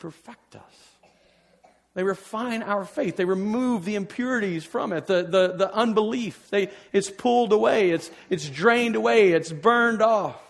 perfect 0.02 0.56
us. 0.56 0.92
They 1.94 2.04
refine 2.04 2.64
our 2.64 2.86
faith. 2.86 3.18
They 3.18 3.26
remove 3.26 3.86
the 3.86 3.96
impurities 3.96 4.64
from 4.64 4.94
it, 4.94 5.06
the, 5.06 5.24
the, 5.24 5.54
the 5.56 5.74
unbelief. 5.74 6.50
They, 6.50 6.70
it's 6.92 7.12
pulled 7.12 7.54
away, 7.54 7.92
it's, 7.92 8.10
it's 8.30 8.50
drained 8.50 8.96
away, 8.96 9.34
it's 9.34 9.52
burned 9.52 10.02
off. 10.02 10.42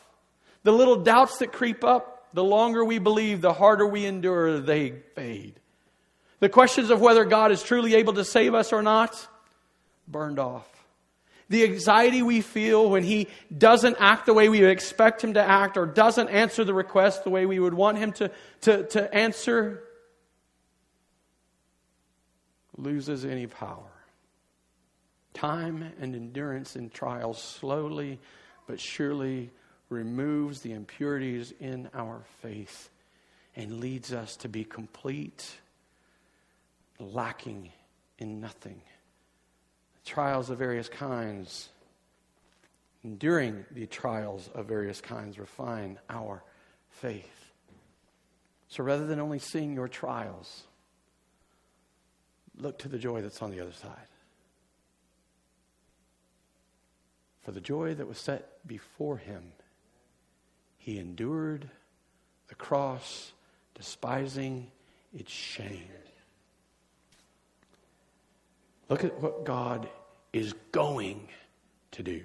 The 0.63 0.71
little 0.71 0.97
doubts 0.97 1.39
that 1.39 1.51
creep 1.51 1.83
up, 1.83 2.27
the 2.33 2.43
longer 2.43 2.85
we 2.85 2.97
believe, 2.97 3.41
the 3.41 3.53
harder 3.53 3.85
we 3.85 4.05
endure, 4.05 4.59
they 4.59 4.91
fade. 5.15 5.59
The 6.39 6.49
questions 6.49 6.89
of 6.89 7.01
whether 7.01 7.25
God 7.25 7.51
is 7.51 7.61
truly 7.61 7.95
able 7.95 8.13
to 8.13 8.23
save 8.23 8.53
us 8.53 8.71
or 8.71 8.81
not, 8.81 9.27
burned 10.07 10.39
off. 10.39 10.70
The 11.51 11.65
anxiety 11.65 12.21
we 12.21 12.39
feel 12.39 12.89
when 12.89 13.03
He 13.03 13.27
doesn't 13.55 13.97
act 13.99 14.25
the 14.25 14.33
way 14.33 14.47
we 14.47 14.63
expect 14.63 15.21
Him 15.21 15.33
to 15.33 15.43
act 15.43 15.75
or 15.75 15.85
doesn't 15.85 16.29
answer 16.29 16.63
the 16.63 16.73
request 16.73 17.25
the 17.25 17.29
way 17.29 17.45
we 17.45 17.59
would 17.59 17.73
want 17.73 17.97
Him 17.97 18.13
to, 18.13 18.31
to, 18.61 18.87
to 18.87 19.13
answer, 19.13 19.83
loses 22.77 23.25
any 23.25 23.47
power. 23.47 23.91
Time 25.33 25.91
and 25.99 26.15
endurance 26.15 26.77
in 26.77 26.89
trials 26.89 27.43
slowly 27.43 28.17
but 28.65 28.79
surely 28.79 29.51
removes 29.89 30.61
the 30.61 30.71
impurities 30.71 31.53
in 31.59 31.89
our 31.93 32.23
faith 32.41 32.89
and 33.57 33.81
leads 33.81 34.13
us 34.13 34.37
to 34.37 34.47
be 34.47 34.63
complete, 34.63 35.51
lacking 36.97 37.73
in 38.19 38.39
nothing. 38.39 38.81
Trials 40.05 40.49
of 40.49 40.57
various 40.57 40.89
kinds, 40.89 41.69
enduring 43.03 43.65
the 43.71 43.85
trials 43.85 44.49
of 44.53 44.65
various 44.67 44.99
kinds, 44.99 45.37
refine 45.37 45.99
our 46.09 46.43
faith. 46.89 47.51
So 48.67 48.83
rather 48.83 49.05
than 49.05 49.19
only 49.19 49.39
seeing 49.39 49.73
your 49.73 49.87
trials, 49.87 50.63
look 52.57 52.79
to 52.79 52.89
the 52.89 52.97
joy 52.97 53.21
that's 53.21 53.41
on 53.41 53.51
the 53.51 53.59
other 53.59 53.73
side. 53.73 54.07
For 57.41 57.51
the 57.51 57.61
joy 57.61 57.95
that 57.95 58.07
was 58.07 58.17
set 58.17 58.65
before 58.67 59.17
him, 59.17 59.51
he 60.77 60.99
endured 60.99 61.69
the 62.47 62.55
cross, 62.55 63.33
despising 63.75 64.71
its 65.13 65.31
shame. 65.31 65.87
Look 68.91 69.05
at 69.05 69.21
what 69.21 69.45
God 69.45 69.87
is 70.33 70.53
going 70.73 71.29
to 71.91 72.03
do. 72.03 72.21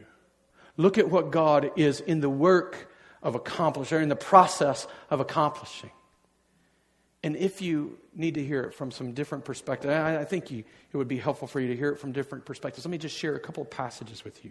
Look 0.76 0.98
at 0.98 1.08
what 1.08 1.30
God 1.30 1.70
is 1.76 2.00
in 2.00 2.20
the 2.20 2.28
work 2.28 2.90
of 3.22 3.36
accomplishing, 3.36 3.98
or 3.98 4.00
in 4.00 4.08
the 4.08 4.16
process 4.16 4.88
of 5.08 5.20
accomplishing. 5.20 5.92
And 7.22 7.36
if 7.36 7.62
you 7.62 7.98
need 8.16 8.34
to 8.34 8.44
hear 8.44 8.64
it 8.64 8.74
from 8.74 8.90
some 8.90 9.12
different 9.12 9.44
perspective, 9.44 9.92
I, 9.92 10.18
I 10.18 10.24
think 10.24 10.50
you, 10.50 10.64
it 10.92 10.96
would 10.96 11.06
be 11.06 11.18
helpful 11.18 11.46
for 11.46 11.60
you 11.60 11.68
to 11.68 11.76
hear 11.76 11.90
it 11.90 12.00
from 12.00 12.10
different 12.10 12.44
perspectives. 12.44 12.84
Let 12.84 12.90
me 12.90 12.98
just 12.98 13.16
share 13.16 13.36
a 13.36 13.40
couple 13.40 13.62
of 13.62 13.70
passages 13.70 14.24
with 14.24 14.44
you. 14.44 14.50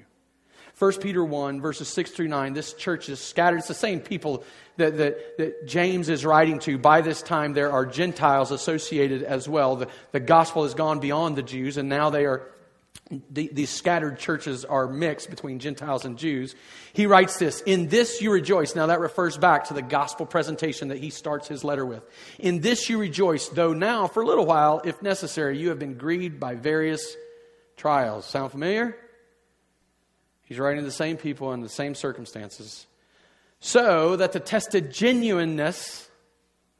1 0.77 0.93
Peter 0.99 1.23
1, 1.23 1.61
verses 1.61 1.87
6 1.87 2.11
through 2.11 2.27
9, 2.27 2.53
this 2.53 2.73
church 2.73 3.07
is 3.07 3.21
scattered. 3.21 3.59
It's 3.59 3.69
the 3.69 3.73
same 3.73 4.01
people 4.01 4.43
that, 4.75 4.97
that, 4.97 5.37
that, 5.37 5.67
James 5.67 6.09
is 6.09 6.25
writing 6.25 6.59
to. 6.59 6.77
By 6.77 6.99
this 6.99 7.21
time, 7.21 7.53
there 7.53 7.71
are 7.71 7.85
Gentiles 7.85 8.51
associated 8.51 9.23
as 9.23 9.47
well. 9.47 9.77
The, 9.77 9.87
the 10.11 10.19
gospel 10.19 10.63
has 10.63 10.73
gone 10.73 10.99
beyond 10.99 11.37
the 11.37 11.43
Jews, 11.43 11.77
and 11.77 11.87
now 11.87 12.09
they 12.09 12.25
are 12.25 12.51
the, 13.29 13.49
these 13.53 13.69
scattered 13.69 14.17
churches 14.17 14.65
are 14.65 14.87
mixed 14.87 15.29
between 15.29 15.59
Gentiles 15.59 16.05
and 16.05 16.17
Jews. 16.17 16.55
He 16.91 17.05
writes 17.05 17.37
this 17.37 17.61
In 17.61 17.87
this 17.87 18.21
you 18.21 18.31
rejoice. 18.31 18.75
Now 18.75 18.87
that 18.87 18.99
refers 18.99 19.37
back 19.37 19.65
to 19.65 19.73
the 19.73 19.81
gospel 19.81 20.25
presentation 20.25 20.87
that 20.87 20.97
he 20.97 21.09
starts 21.09 21.47
his 21.47 21.63
letter 21.63 21.85
with. 21.85 22.03
In 22.39 22.61
this 22.61 22.89
you 22.89 22.97
rejoice, 22.97 23.47
though 23.49 23.73
now, 23.73 24.07
for 24.07 24.23
a 24.23 24.25
little 24.25 24.45
while, 24.45 24.81
if 24.83 25.01
necessary, 25.01 25.57
you 25.57 25.69
have 25.69 25.79
been 25.79 25.97
grieved 25.97 26.39
by 26.39 26.55
various 26.55 27.15
trials. 27.77 28.25
Sound 28.25 28.51
familiar? 28.51 28.97
He's 30.45 30.59
writing 30.59 30.79
to 30.79 30.85
the 30.85 30.91
same 30.91 31.17
people 31.17 31.53
in 31.53 31.61
the 31.61 31.69
same 31.69 31.95
circumstances. 31.95 32.87
So 33.59 34.15
that 34.15 34.31
the 34.31 34.39
tested 34.39 34.91
genuineness 34.93 36.05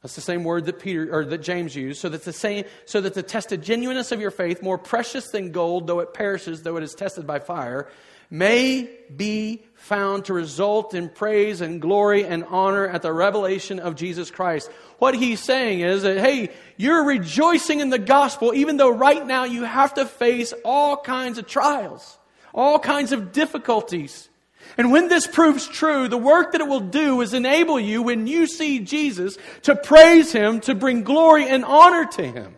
that's 0.06 0.14
the 0.14 0.20
same 0.20 0.44
word 0.44 0.66
that 0.66 0.78
Peter 0.78 1.12
or 1.12 1.24
that 1.24 1.38
James 1.38 1.74
used. 1.74 2.00
So 2.00 2.08
that 2.08 2.22
the 2.22 2.32
same, 2.32 2.64
so 2.84 3.00
that 3.00 3.14
the 3.14 3.24
tested 3.24 3.60
genuineness 3.60 4.12
of 4.12 4.20
your 4.20 4.30
faith, 4.30 4.62
more 4.62 4.78
precious 4.78 5.28
than 5.30 5.50
gold, 5.50 5.88
though 5.88 5.98
it 5.98 6.14
perishes, 6.14 6.62
though 6.62 6.76
it 6.76 6.84
is 6.84 6.94
tested 6.94 7.26
by 7.26 7.40
fire, 7.40 7.88
may 8.30 8.88
be 9.16 9.64
found 9.74 10.26
to 10.26 10.32
result 10.32 10.94
in 10.94 11.08
praise 11.08 11.60
and 11.60 11.82
glory 11.82 12.24
and 12.24 12.44
honor 12.44 12.86
at 12.86 13.02
the 13.02 13.12
revelation 13.12 13.80
of 13.80 13.96
Jesus 13.96 14.30
Christ. 14.30 14.70
What 14.98 15.16
he's 15.16 15.40
saying 15.40 15.80
is 15.80 16.02
that, 16.02 16.18
hey, 16.18 16.50
you're 16.76 17.04
rejoicing 17.04 17.80
in 17.80 17.90
the 17.90 17.98
gospel, 17.98 18.54
even 18.54 18.76
though 18.76 18.90
right 18.90 19.26
now 19.26 19.42
you 19.42 19.64
have 19.64 19.94
to 19.94 20.06
face 20.06 20.54
all 20.64 20.96
kinds 20.96 21.38
of 21.38 21.48
trials, 21.48 22.16
all 22.56 22.78
kinds 22.78 23.12
of 23.12 23.30
difficulties. 23.32 24.28
And 24.76 24.90
when 24.90 25.08
this 25.08 25.26
proves 25.26 25.68
true, 25.68 26.08
the 26.08 26.18
work 26.18 26.52
that 26.52 26.60
it 26.60 26.66
will 26.66 26.80
do 26.80 27.20
is 27.20 27.34
enable 27.34 27.78
you, 27.78 28.02
when 28.02 28.26
you 28.26 28.46
see 28.46 28.80
Jesus, 28.80 29.38
to 29.62 29.76
praise 29.76 30.32
Him, 30.32 30.60
to 30.62 30.74
bring 30.74 31.04
glory 31.04 31.46
and 31.46 31.64
honor 31.64 32.06
to 32.06 32.26
Him. 32.26 32.56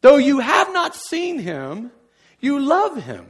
Though 0.00 0.16
you 0.16 0.38
have 0.38 0.72
not 0.72 0.94
seen 0.94 1.38
Him, 1.38 1.90
you 2.40 2.60
love 2.60 3.02
Him. 3.02 3.26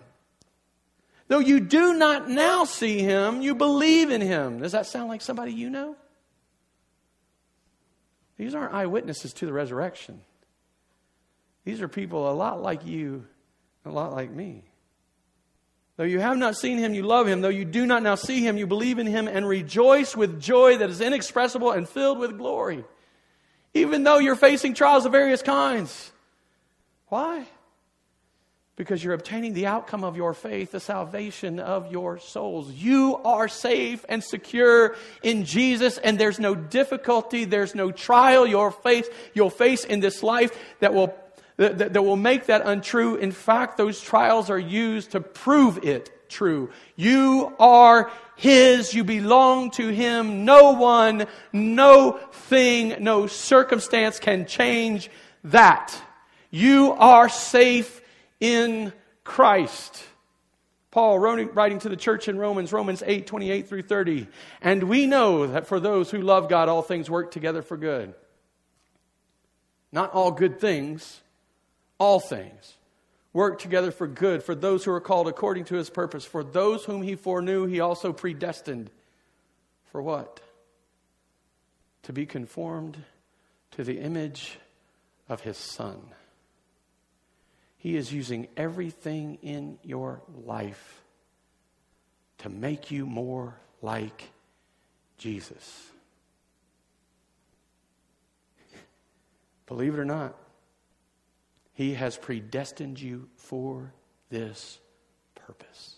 Though 1.28 1.40
you 1.40 1.58
do 1.58 1.94
not 1.94 2.28
now 2.28 2.64
see 2.64 3.00
Him, 3.00 3.40
you 3.40 3.54
believe 3.54 4.10
in 4.10 4.20
Him. 4.20 4.60
Does 4.60 4.72
that 4.72 4.86
sound 4.86 5.08
like 5.08 5.22
somebody 5.22 5.52
you 5.52 5.70
know? 5.70 5.96
These 8.36 8.54
aren't 8.54 8.74
eyewitnesses 8.74 9.32
to 9.34 9.46
the 9.46 9.52
resurrection. 9.52 10.20
These 11.64 11.80
are 11.80 11.88
people 11.88 12.30
a 12.30 12.34
lot 12.34 12.62
like 12.62 12.86
you, 12.86 13.26
a 13.84 13.90
lot 13.90 14.12
like 14.12 14.30
me. 14.30 14.65
Though 15.96 16.04
you 16.04 16.20
have 16.20 16.36
not 16.36 16.56
seen 16.56 16.76
him, 16.76 16.92
you 16.92 17.02
love 17.02 17.26
him. 17.26 17.40
Though 17.40 17.48
you 17.48 17.64
do 17.64 17.86
not 17.86 18.02
now 18.02 18.16
see 18.16 18.46
him, 18.46 18.58
you 18.58 18.66
believe 18.66 18.98
in 18.98 19.06
him 19.06 19.28
and 19.28 19.48
rejoice 19.48 20.14
with 20.14 20.40
joy 20.40 20.76
that 20.78 20.90
is 20.90 21.00
inexpressible 21.00 21.72
and 21.72 21.88
filled 21.88 22.18
with 22.18 22.36
glory. 22.36 22.84
Even 23.72 24.04
though 24.04 24.18
you're 24.18 24.36
facing 24.36 24.74
trials 24.74 25.06
of 25.06 25.12
various 25.12 25.42
kinds. 25.42 26.12
Why? 27.08 27.46
Because 28.76 29.02
you're 29.02 29.14
obtaining 29.14 29.54
the 29.54 29.66
outcome 29.66 30.04
of 30.04 30.18
your 30.18 30.34
faith, 30.34 30.72
the 30.72 30.80
salvation 30.80 31.58
of 31.58 31.90
your 31.90 32.18
souls. 32.18 32.70
You 32.70 33.16
are 33.24 33.48
safe 33.48 34.04
and 34.06 34.22
secure 34.22 34.96
in 35.22 35.46
Jesus, 35.46 35.96
and 35.96 36.18
there's 36.18 36.38
no 36.38 36.54
difficulty, 36.54 37.46
there's 37.46 37.74
no 37.74 37.90
trial 37.90 38.46
you'll 38.46 38.70
face, 38.70 39.08
you'll 39.32 39.48
face 39.48 39.84
in 39.84 40.00
this 40.00 40.22
life 40.22 40.50
that 40.80 40.92
will 40.92 41.14
that, 41.56 41.78
that, 41.78 41.92
that 41.94 42.02
will 42.02 42.16
make 42.16 42.46
that 42.46 42.62
untrue. 42.64 43.16
In 43.16 43.32
fact, 43.32 43.76
those 43.76 44.00
trials 44.00 44.50
are 44.50 44.58
used 44.58 45.12
to 45.12 45.20
prove 45.20 45.84
it 45.84 46.28
true. 46.28 46.70
You 46.96 47.54
are 47.58 48.10
His. 48.36 48.94
You 48.94 49.04
belong 49.04 49.70
to 49.72 49.88
Him. 49.88 50.44
No 50.44 50.72
one, 50.72 51.26
no 51.52 52.18
thing, 52.32 52.96
no 53.00 53.26
circumstance 53.26 54.18
can 54.18 54.46
change 54.46 55.10
that. 55.44 55.94
You 56.50 56.92
are 56.92 57.28
safe 57.28 58.00
in 58.40 58.92
Christ. 59.24 60.04
Paul 60.90 61.18
writing 61.18 61.78
to 61.80 61.90
the 61.90 61.96
church 61.96 62.26
in 62.26 62.38
Romans, 62.38 62.72
Romans 62.72 63.02
8, 63.04 63.26
28 63.26 63.68
through 63.68 63.82
30. 63.82 64.28
And 64.62 64.84
we 64.84 65.06
know 65.06 65.46
that 65.46 65.66
for 65.66 65.78
those 65.78 66.10
who 66.10 66.22
love 66.22 66.48
God, 66.48 66.70
all 66.70 66.80
things 66.80 67.10
work 67.10 67.30
together 67.30 67.60
for 67.60 67.76
good. 67.76 68.14
Not 69.92 70.14
all 70.14 70.30
good 70.30 70.58
things, 70.58 71.20
all 71.98 72.20
things 72.20 72.74
work 73.36 73.58
together 73.58 73.90
for 73.90 74.06
good 74.06 74.42
for 74.42 74.54
those 74.54 74.82
who 74.84 74.90
are 74.90 75.00
called 75.00 75.28
according 75.28 75.66
to 75.66 75.74
his 75.74 75.90
purpose. 75.90 76.24
For 76.24 76.42
those 76.42 76.86
whom 76.86 77.02
he 77.02 77.16
foreknew, 77.16 77.66
he 77.66 77.80
also 77.80 78.12
predestined. 78.12 78.90
For 79.92 80.00
what? 80.00 80.40
To 82.04 82.14
be 82.14 82.24
conformed 82.24 82.96
to 83.72 83.84
the 83.84 84.00
image 84.00 84.58
of 85.28 85.42
his 85.42 85.58
son. 85.58 86.00
He 87.76 87.96
is 87.96 88.10
using 88.10 88.48
everything 88.56 89.38
in 89.42 89.78
your 89.82 90.22
life 90.46 91.02
to 92.38 92.48
make 92.48 92.90
you 92.90 93.04
more 93.04 93.54
like 93.82 94.30
Jesus. 95.18 95.90
Believe 99.66 99.92
it 99.92 100.00
or 100.00 100.06
not, 100.06 100.34
he 101.76 101.92
has 101.92 102.16
predestined 102.16 102.98
you 102.98 103.28
for 103.36 103.92
this 104.30 104.80
purpose 105.34 105.96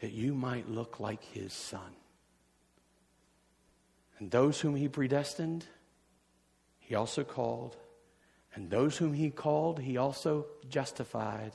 that 0.00 0.12
you 0.12 0.34
might 0.34 0.68
look 0.68 1.00
like 1.00 1.24
His 1.24 1.54
Son. 1.54 1.96
And 4.18 4.30
those 4.30 4.60
whom 4.60 4.76
He 4.76 4.86
predestined, 4.86 5.64
He 6.78 6.94
also 6.94 7.24
called. 7.24 7.74
And 8.54 8.68
those 8.68 8.98
whom 8.98 9.14
He 9.14 9.30
called, 9.30 9.80
He 9.80 9.96
also 9.96 10.44
justified. 10.68 11.52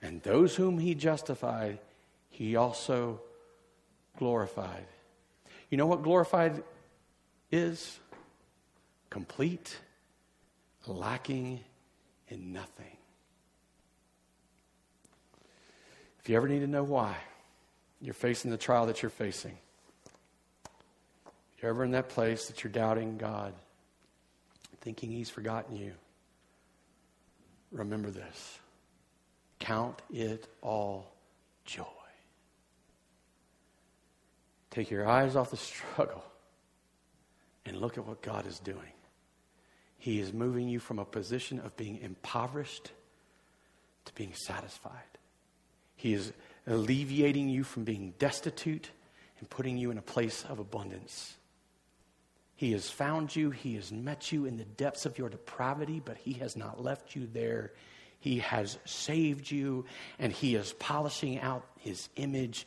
And 0.00 0.22
those 0.22 0.56
whom 0.56 0.78
He 0.78 0.94
justified, 0.94 1.78
He 2.30 2.56
also 2.56 3.20
glorified. 4.16 4.86
You 5.68 5.76
know 5.76 5.86
what 5.86 6.02
glorified 6.02 6.62
is? 7.52 8.00
Complete, 9.10 9.76
lacking 10.86 11.60
in 12.28 12.52
nothing. 12.52 12.96
If 16.20 16.28
you 16.28 16.36
ever 16.36 16.48
need 16.48 16.60
to 16.60 16.66
know 16.66 16.82
why 16.82 17.16
you're 18.00 18.14
facing 18.14 18.50
the 18.50 18.56
trial 18.56 18.86
that 18.86 19.02
you're 19.02 19.10
facing, 19.10 19.56
if 21.56 21.62
you're 21.62 21.70
ever 21.70 21.84
in 21.84 21.92
that 21.92 22.08
place 22.08 22.46
that 22.46 22.62
you're 22.62 22.72
doubting 22.72 23.16
God, 23.16 23.52
thinking 24.80 25.10
He's 25.10 25.30
forgotten 25.30 25.76
you, 25.76 25.92
remember 27.72 28.10
this. 28.10 28.58
Count 29.58 30.00
it 30.12 30.46
all 30.62 31.12
joy. 31.64 31.84
Take 34.70 34.90
your 34.90 35.08
eyes 35.08 35.34
off 35.34 35.50
the 35.50 35.56
struggle 35.56 36.24
and 37.66 37.76
look 37.76 37.98
at 37.98 38.06
what 38.06 38.22
God 38.22 38.46
is 38.46 38.58
doing. 38.60 38.92
He 39.98 40.20
is 40.20 40.32
moving 40.32 40.68
you 40.68 40.78
from 40.78 40.98
a 40.98 41.04
position 41.04 41.58
of 41.60 41.76
being 41.76 41.98
impoverished 42.00 42.92
to 44.04 44.14
being 44.14 44.32
satisfied. 44.32 44.92
He 45.96 46.14
is 46.14 46.32
alleviating 46.66 47.48
you 47.48 47.64
from 47.64 47.84
being 47.84 48.14
destitute 48.18 48.90
and 49.40 49.50
putting 49.50 49.76
you 49.76 49.90
in 49.90 49.98
a 49.98 50.02
place 50.02 50.44
of 50.48 50.60
abundance. 50.60 51.36
He 52.54 52.72
has 52.72 52.90
found 52.90 53.34
you, 53.34 53.50
He 53.50 53.74
has 53.76 53.92
met 53.92 54.32
you 54.32 54.44
in 54.44 54.56
the 54.56 54.64
depths 54.64 55.06
of 55.06 55.18
your 55.18 55.28
depravity, 55.28 56.00
but 56.04 56.16
He 56.16 56.34
has 56.34 56.56
not 56.56 56.82
left 56.82 57.14
you 57.14 57.28
there. 57.32 57.72
He 58.20 58.38
has 58.40 58.78
saved 58.84 59.50
you, 59.50 59.84
and 60.18 60.32
He 60.32 60.56
is 60.56 60.72
polishing 60.72 61.38
out 61.38 61.64
His 61.78 62.08
image 62.16 62.66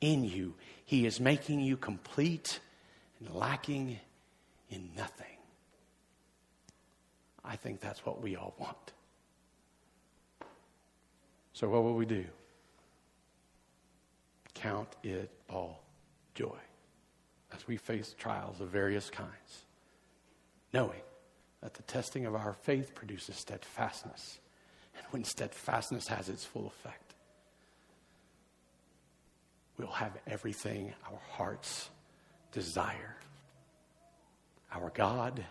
in 0.00 0.24
you. 0.24 0.54
He 0.84 1.06
is 1.06 1.18
making 1.18 1.60
you 1.60 1.76
complete 1.76 2.60
and 3.18 3.34
lacking 3.34 3.98
in 4.70 4.90
nothing. 4.96 5.26
I 7.44 7.56
think 7.56 7.80
that's 7.80 8.04
what 8.06 8.22
we 8.22 8.36
all 8.36 8.54
want. 8.58 8.92
So, 11.52 11.68
what 11.68 11.82
will 11.82 11.94
we 11.94 12.06
do? 12.06 12.24
Count 14.54 14.88
it 15.02 15.30
all 15.50 15.82
joy 16.34 16.58
as 17.54 17.66
we 17.66 17.76
face 17.76 18.14
trials 18.18 18.60
of 18.60 18.68
various 18.68 19.10
kinds, 19.10 19.66
knowing 20.72 21.00
that 21.60 21.74
the 21.74 21.82
testing 21.82 22.26
of 22.26 22.34
our 22.34 22.54
faith 22.54 22.94
produces 22.94 23.36
steadfastness. 23.36 24.38
And 24.96 25.04
when 25.10 25.24
steadfastness 25.24 26.08
has 26.08 26.28
its 26.28 26.44
full 26.44 26.66
effect, 26.66 27.14
we'll 29.78 29.88
have 29.88 30.16
everything 30.26 30.92
our 31.10 31.20
hearts 31.30 31.90
desire. 32.52 33.16
Our 34.72 34.90
God 34.90 35.44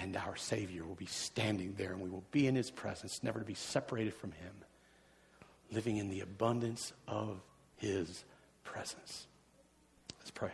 and 0.00 0.16
our 0.16 0.36
Savior 0.36 0.84
will 0.84 0.94
be 0.94 1.06
standing 1.06 1.74
there 1.76 1.92
and 1.92 2.00
we 2.00 2.08
will 2.08 2.24
be 2.30 2.46
in 2.46 2.54
His 2.54 2.70
presence, 2.70 3.20
never 3.22 3.38
to 3.38 3.44
be 3.44 3.54
separated 3.54 4.14
from 4.14 4.32
Him, 4.32 4.52
living 5.72 5.96
in 5.96 6.08
the 6.08 6.20
abundance 6.20 6.92
of 7.06 7.40
His 7.76 8.24
presence. 8.64 9.26
Let's 10.18 10.30
pray. 10.30 10.52